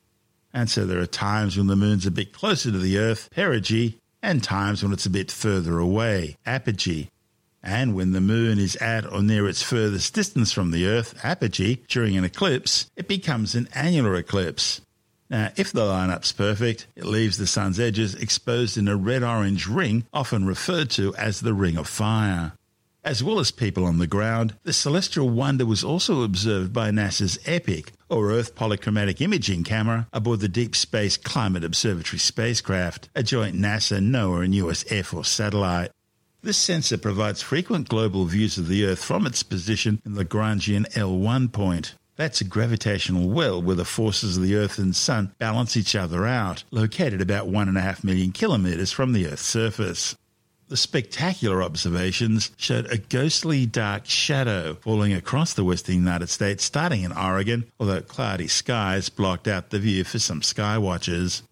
[0.52, 3.98] And so there are times when the moon's a bit closer to the Earth, perigee,
[4.22, 7.08] and times when it's a bit further away, apogee.
[7.62, 11.82] And when the moon is at or near its furthest distance from the Earth, apogee,
[11.88, 14.80] during an eclipse, it becomes an annular eclipse.
[15.30, 19.66] Now, if the lineup's perfect, it leaves the sun's edges exposed in a red orange
[19.66, 22.52] ring, often referred to as the Ring of Fire.
[23.04, 27.38] As well as people on the ground, the celestial wonder was also observed by NASA's
[27.46, 33.56] EPIC, or Earth Polychromatic Imaging Camera, aboard the Deep Space Climate Observatory spacecraft, a joint
[33.56, 35.90] NASA, NOAA, and US Air Force satellite.
[36.42, 40.90] This sensor provides frequent global views of the Earth from its position in the Lagrangian
[40.92, 41.94] L1 point.
[42.16, 46.26] That's a gravitational well where the forces of the Earth and Sun balance each other
[46.26, 50.16] out, located about 1.5 million kilometres from the Earth's surface.
[50.68, 57.04] The spectacular observations showed a ghostly dark shadow falling across the western United States, starting
[57.04, 61.42] in Oregon, although cloudy skies blocked out the view for some sky watchers.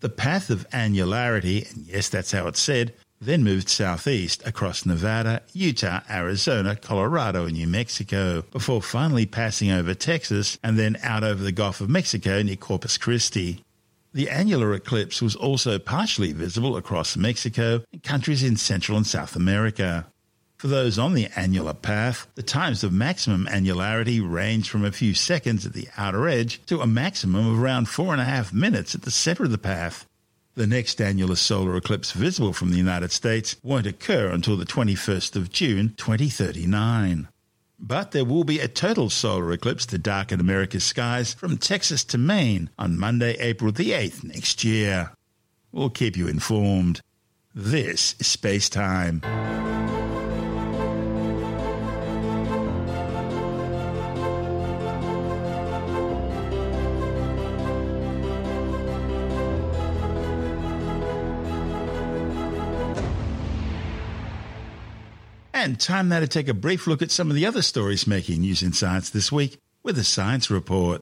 [0.00, 5.42] The path of annularity, and yes, that's how it's said, then moved southeast across Nevada,
[5.52, 11.44] Utah, Arizona, Colorado, and New Mexico, before finally passing over Texas and then out over
[11.44, 13.62] the Gulf of Mexico near Corpus Christi.
[14.14, 19.34] The annular eclipse was also partially visible across Mexico and countries in Central and South
[19.34, 20.06] America.
[20.58, 25.14] For those on the annular path, the times of maximum annularity range from a few
[25.14, 28.94] seconds at the outer edge to a maximum of around four and a half minutes
[28.94, 30.06] at the center of the path.
[30.56, 35.36] The next annular solar eclipse visible from the United States won't occur until the 21st
[35.36, 37.28] of June 2039.
[37.84, 42.18] But there will be a total solar eclipse to darken America's skies from Texas to
[42.18, 45.10] Maine on Monday, April the 8th next year.
[45.72, 47.00] We'll keep you informed.
[47.52, 49.20] This is Space Time.
[65.62, 68.40] And time now to take a brief look at some of the other stories making
[68.40, 71.00] news in science this week with a science report.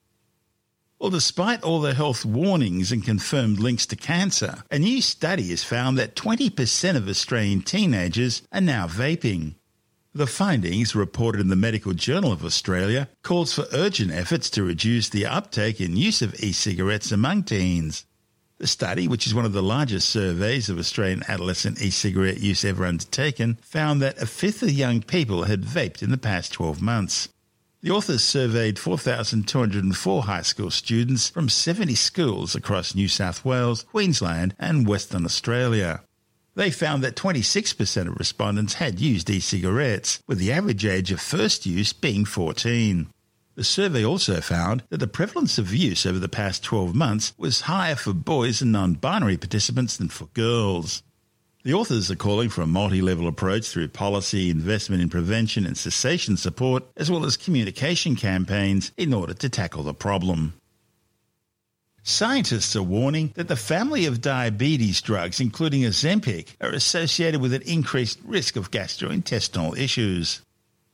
[0.98, 5.64] Well, despite all the health warnings and confirmed links to cancer, a new study has
[5.64, 9.54] found that 20% of Australian teenagers are now vaping.
[10.12, 15.08] The findings, reported in the Medical Journal of Australia, calls for urgent efforts to reduce
[15.08, 18.04] the uptake and use of e-cigarettes among teens.
[18.61, 22.84] The study, which is one of the largest surveys of Australian adolescent e-cigarette use ever
[22.84, 27.30] undertaken, found that a fifth of young people had vaped in the past 12 months.
[27.80, 34.54] The authors surveyed 4,204 high school students from 70 schools across New South Wales, Queensland,
[34.58, 36.02] and Western Australia.
[36.54, 41.22] They found that 26% of respondents had used e cigarettes, with the average age of
[41.22, 43.08] first use being 14.
[43.57, 47.62] The survey also found that the prevalence of use over the past 12 months was
[47.62, 51.03] higher for boys and non binary participants than for girls.
[51.62, 55.76] The authors are calling for a multi level approach through policy, investment in prevention and
[55.76, 60.55] cessation support, as well as communication campaigns in order to tackle the problem.
[62.03, 67.62] Scientists are warning that the family of diabetes drugs, including Ozempic, are associated with an
[67.62, 70.40] increased risk of gastrointestinal issues.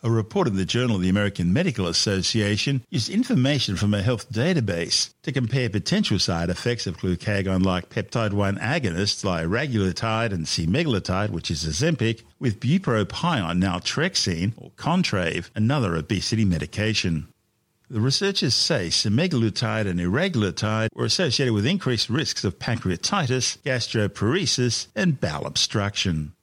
[0.02, 4.30] A report in the Journal of the American Medical Association used information from a health
[4.30, 10.44] database to compare potential side effects of glucagon like peptide 1 agonists like liraglutide and
[10.44, 17.28] semaglutide, which is Ozempic, with bupropion naltrexone or Contrave, another obesity medication.
[17.88, 25.18] The researchers say semaglutide and liraglutide were associated with increased risks of pancreatitis, gastroparesis, and
[25.18, 26.34] bowel obstruction.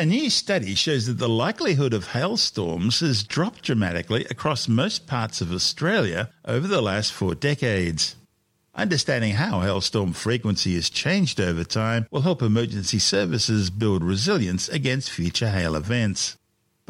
[0.00, 5.42] A new study shows that the likelihood of hailstorms has dropped dramatically across most parts
[5.42, 8.16] of Australia over the last four decades.
[8.74, 15.10] Understanding how hailstorm frequency has changed over time will help emergency services build resilience against
[15.10, 16.38] future hail events.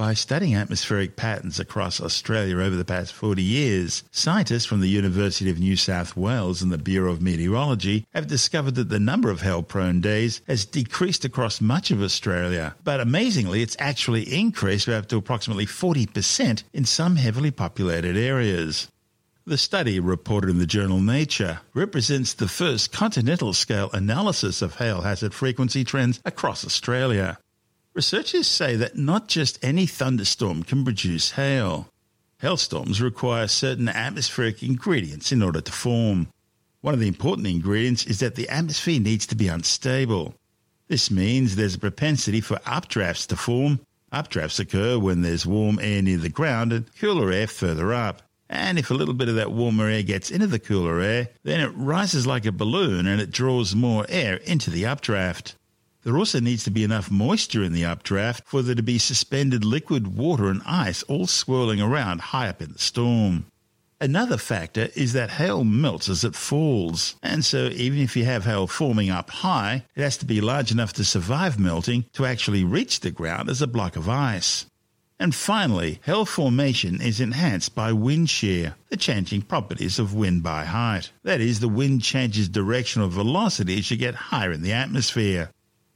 [0.01, 5.51] By studying atmospheric patterns across Australia over the past 40 years, scientists from the University
[5.51, 9.43] of New South Wales and the Bureau of Meteorology have discovered that the number of
[9.43, 15.07] hail prone days has decreased across much of Australia, but amazingly, it's actually increased up
[15.09, 18.89] to approximately 40% in some heavily populated areas.
[19.45, 25.03] The study, reported in the journal Nature, represents the first continental scale analysis of hail
[25.03, 27.37] hazard frequency trends across Australia.
[27.93, 31.89] Researchers say that not just any thunderstorm can produce hail.
[32.39, 36.29] Hailstorms require certain atmospheric ingredients in order to form.
[36.83, 40.35] One of the important ingredients is that the atmosphere needs to be unstable.
[40.87, 43.81] This means there's a propensity for updrafts to form.
[44.13, 48.23] Updrafts occur when there's warm air near the ground and cooler air further up.
[48.49, 51.61] And if a little bit of that warmer air gets into the cooler air, then
[51.61, 55.57] it rises like a balloon and it draws more air into the updraft.
[56.03, 59.65] There also needs to be enough moisture in the updraft for there to be suspended
[59.65, 63.45] liquid water and ice all swirling around high up in the storm.
[64.01, 68.47] Another factor is that hail melts as it falls, and so even if you have
[68.47, 72.65] hail forming up high, it has to be large enough to survive melting to actually
[72.65, 74.65] reach the ground as a block of ice.
[75.19, 80.65] And finally, hail formation is enhanced by wind shear, the changing properties of wind by
[80.65, 81.13] height.
[81.25, 85.51] That is, the wind changes direction or velocity as you get higher in the atmosphere.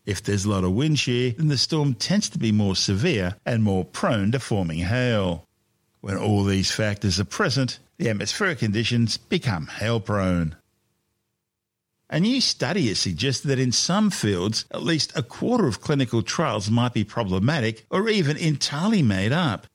[0.07, 3.37] If there's a lot of wind shear, then the storm tends to be more severe
[3.47, 5.47] and more prone to forming hail.
[6.01, 10.57] When all these factors are present, the atmospheric conditions become hail prone.
[12.11, 16.23] A new study has suggested that in some fields, at least a quarter of clinical
[16.23, 19.67] trials might be problematic or even entirely made up.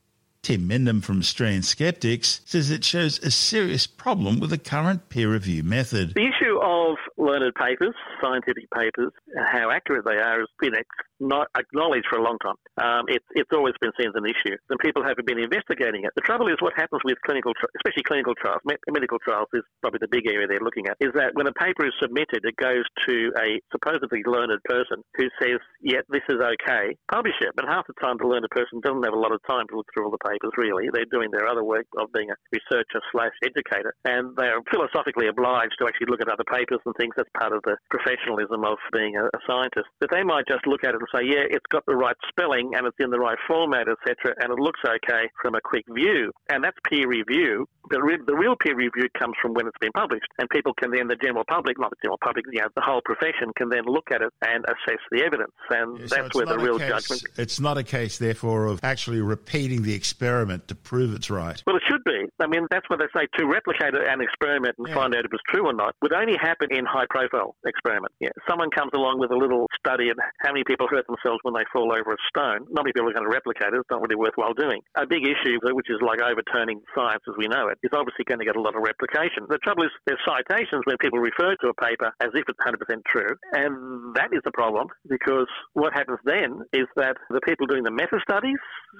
[0.42, 5.34] Tim Mendham from Australian Skeptics says it shows a serious problem with the current peer
[5.34, 6.14] review method.
[6.14, 9.12] The issue of learned papers, scientific papers,
[9.52, 10.74] how accurate they are has been
[11.20, 12.56] not acknowledged for a long time.
[12.80, 16.12] Um, it's it's always been seen as an issue, and people have been investigating it.
[16.16, 20.12] The trouble is, what happens with clinical, especially clinical trials, medical trials is probably the
[20.12, 20.96] big area they're looking at.
[21.00, 25.28] Is that when a paper is submitted, it goes to a supposedly learned person who
[25.42, 29.04] says, "Yeah, this is okay, publish it." But half the time, the learned person doesn't
[29.04, 30.52] have a lot of time to look through all the papers.
[30.58, 34.64] Really, they're doing their other work of being a researcher slash educator, and they are
[34.72, 37.14] philosophically obliged to actually look at other papers and things.
[37.16, 39.88] That's part of the professionalism of being a, a scientist.
[40.00, 42.74] But they might just look at it and say, yeah, it's got the right spelling
[42.76, 46.32] and it's in the right format, etc., and it looks okay from a quick view.
[46.50, 47.68] And that's peer review.
[47.90, 50.92] The, re- the real peer review comes from when it's been published, and people can
[50.92, 53.84] then, the general public, not the general public, you know, the whole profession can then
[53.86, 55.54] look at it and assess the evidence.
[55.70, 57.24] And yeah, so that's where the real case, judgment.
[57.38, 61.62] It's not a case, therefore, of actually repeating the experiment to prove it's right.
[61.66, 62.26] Well, it should be.
[62.40, 64.96] I mean, that's what they say to replicate an experiment and yeah.
[64.96, 68.12] find out if it's true or not would only happen in high profile experiment.
[68.20, 68.34] Yeah.
[68.48, 71.68] Someone comes along with a little study of how many people hurt themselves when they
[71.72, 72.66] fall over a stone.
[72.72, 73.80] Not many people are going to replicate it.
[73.80, 74.82] It's not really worthwhile doing.
[74.96, 78.40] A big issue, which is like overturning science as we know it, is obviously going
[78.40, 79.46] to get a lot of replication.
[79.50, 82.80] The trouble is there's citations where people refer to a paper as if it's 100%
[83.06, 87.84] true, and that is the problem because what happens then is that the people doing
[87.84, 88.60] the meta studies,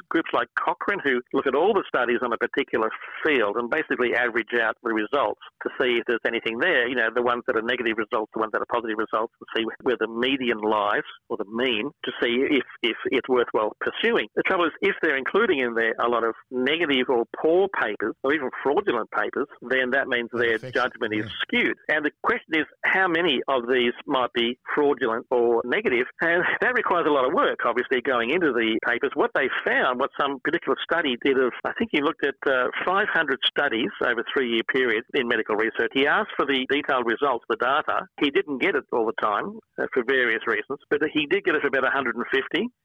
[0.10, 2.90] groups like Cochrane, who look at all the studies on a particular
[3.26, 7.10] field and basically average out the results to see if there's anything there, you know,
[7.14, 9.98] the ones that are negative results, the ones that are positive results, and see where
[10.00, 14.28] the median lies or the mean to see if, if it's worthwhile pursuing.
[14.36, 18.16] The trouble is, if they're including in there a lot of negative or poor papers
[18.24, 21.78] or even fraudulent papers, then that means their judgment is skewed.
[21.88, 26.08] And the question is, how many of these might be fraudulent or negative?
[26.22, 29.12] And that requires a lot of work, obviously, going into the papers.
[29.14, 32.68] What they found, what some particular study did of, I think he looked at uh,
[32.86, 35.92] 500 studies over a three year period in medical research.
[35.94, 38.06] He asked for the detailed results, the data.
[38.22, 41.56] He didn't get it all the time uh, for various reasons, but he did get
[41.56, 42.22] it for about 150,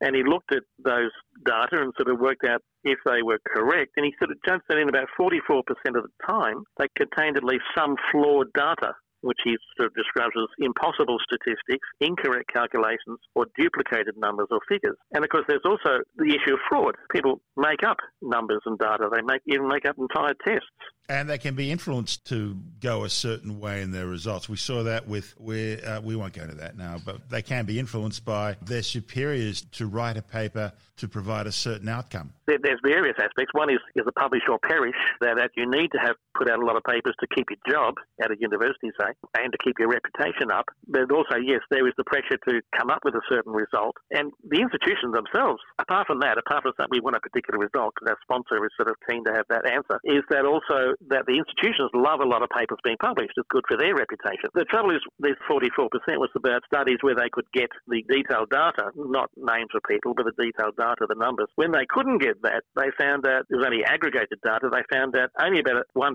[0.00, 1.10] and he looked at those
[1.44, 3.92] data and sort of worked out if they were correct.
[3.96, 5.60] And he sort of judged that in about 44%
[5.96, 10.36] of the time, they contained at least some flawed data which he sort of describes
[10.36, 14.96] as impossible statistics, incorrect calculations, or duplicated numbers or figures.
[15.12, 16.94] And of course, there's also the issue of fraud.
[17.10, 19.08] People make up numbers and data.
[19.10, 20.68] They make even make up entire tests.
[21.08, 24.48] And they can be influenced to go a certain way in their results.
[24.48, 27.66] We saw that with where uh, we won't go into that now, but they can
[27.66, 32.32] be influenced by their superiors to write a paper to provide a certain outcome.
[32.46, 33.52] There's various aspects.
[33.52, 36.62] One is, is a publish or perish, that, that you need to have put out
[36.62, 39.78] a lot of papers to keep your job at a university, say, and to keep
[39.78, 40.66] your reputation up.
[40.86, 43.96] But also, yes, there is the pressure to come up with a certain result.
[44.10, 47.94] And the institutions themselves, apart from that, apart from that we want a particular result
[47.94, 51.26] because our sponsor is sort of keen to have that answer, is that also that
[51.26, 53.34] the institutions love a lot of papers being published.
[53.36, 54.50] It's good for their reputation.
[54.54, 55.88] The trouble is, this 44%
[56.18, 60.26] was about studies where they could get the detailed data, not names of people, but
[60.26, 61.48] the detailed data, the numbers.
[61.56, 64.70] When they couldn't get that, they found that it was only aggregated data.
[64.70, 66.14] They found that only about 1%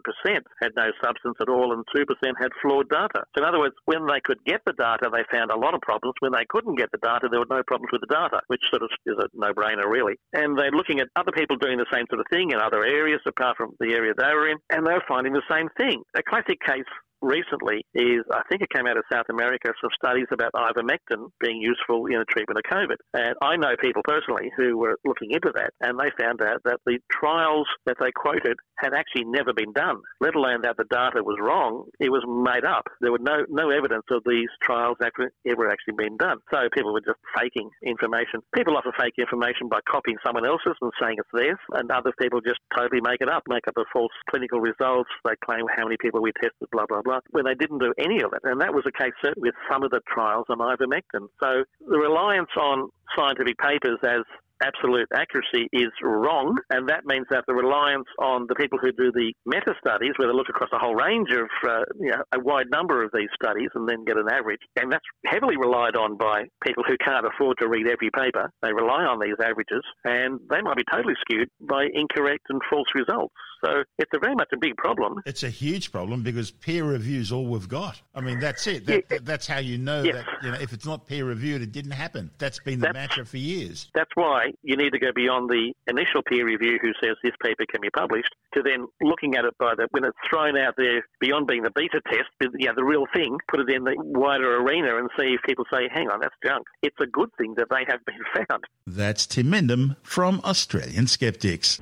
[0.62, 2.06] had no substance at all and 2%
[2.40, 3.24] had flawed data.
[3.36, 5.82] So in other words, when they could get the data, they found a lot of
[5.82, 6.16] problems.
[6.20, 8.84] When they couldn't get the data, there were no problems with the data, which sort
[8.84, 10.16] of is a no-brainer, really.
[10.34, 13.22] And they're looking at other people doing the same sort of thing in other areas
[13.26, 16.04] apart from the area they were in, and they're finding the same thing.
[16.16, 16.86] A classic case
[17.22, 21.62] recently is, I think it came out of South America, some studies about ivermectin being
[21.62, 22.98] useful in the treatment of COVID.
[23.14, 26.80] And I know people personally who were looking into that, and they found out that
[26.86, 31.24] the trials that they quoted had actually never been done, let alone that the data
[31.24, 31.86] was wrong.
[32.00, 32.88] It was made up.
[33.02, 36.40] There was no, no evidence of these trials ever actually being done.
[36.52, 38.40] So people were just faking information.
[38.56, 42.40] People often fake information by copying someone else's and saying it's theirs, and other people
[42.40, 45.10] just totally make it up, make up a false clinical results.
[45.26, 47.94] They claim how many people we tested, blah, blah, blah blah, where they didn't do
[47.98, 48.42] any of it.
[48.44, 51.28] And that was the case certainly with some of the trials on ivermectin.
[51.42, 54.22] So the reliance on scientific papers as
[54.62, 59.12] absolute accuracy is wrong, and that means that the reliance on the people who do
[59.12, 62.40] the meta studies, where they look across a whole range of, uh, you know, a
[62.40, 66.18] wide number of these studies and then get an average, and that's heavily relied on
[66.18, 68.52] by people who can't afford to read every paper.
[68.62, 72.88] They rely on these averages, and they might be totally skewed by incorrect and false
[72.94, 73.34] results.
[73.64, 75.22] So it's a very much a big problem.
[75.26, 78.02] It's a huge problem because peer review is all we've got.
[78.16, 78.86] I mean, that's it.
[78.86, 79.18] That, yeah.
[79.22, 80.16] That's how you know yes.
[80.16, 82.32] that you know if it's not peer reviewed, it didn't happen.
[82.38, 83.90] That's been the that's, mantra for years.
[83.94, 87.66] That's why you need to go beyond the initial peer review who says this paper
[87.70, 91.06] can be published to then looking at it by the when it's thrown out there
[91.20, 94.58] beyond being the beta test, you know, the real thing, put it in the wider
[94.58, 96.66] arena and see if people say, hang on, that's junk.
[96.82, 98.64] It's a good thing that they have been found.
[98.88, 101.82] That's Tim Mendham from Australian Skeptics.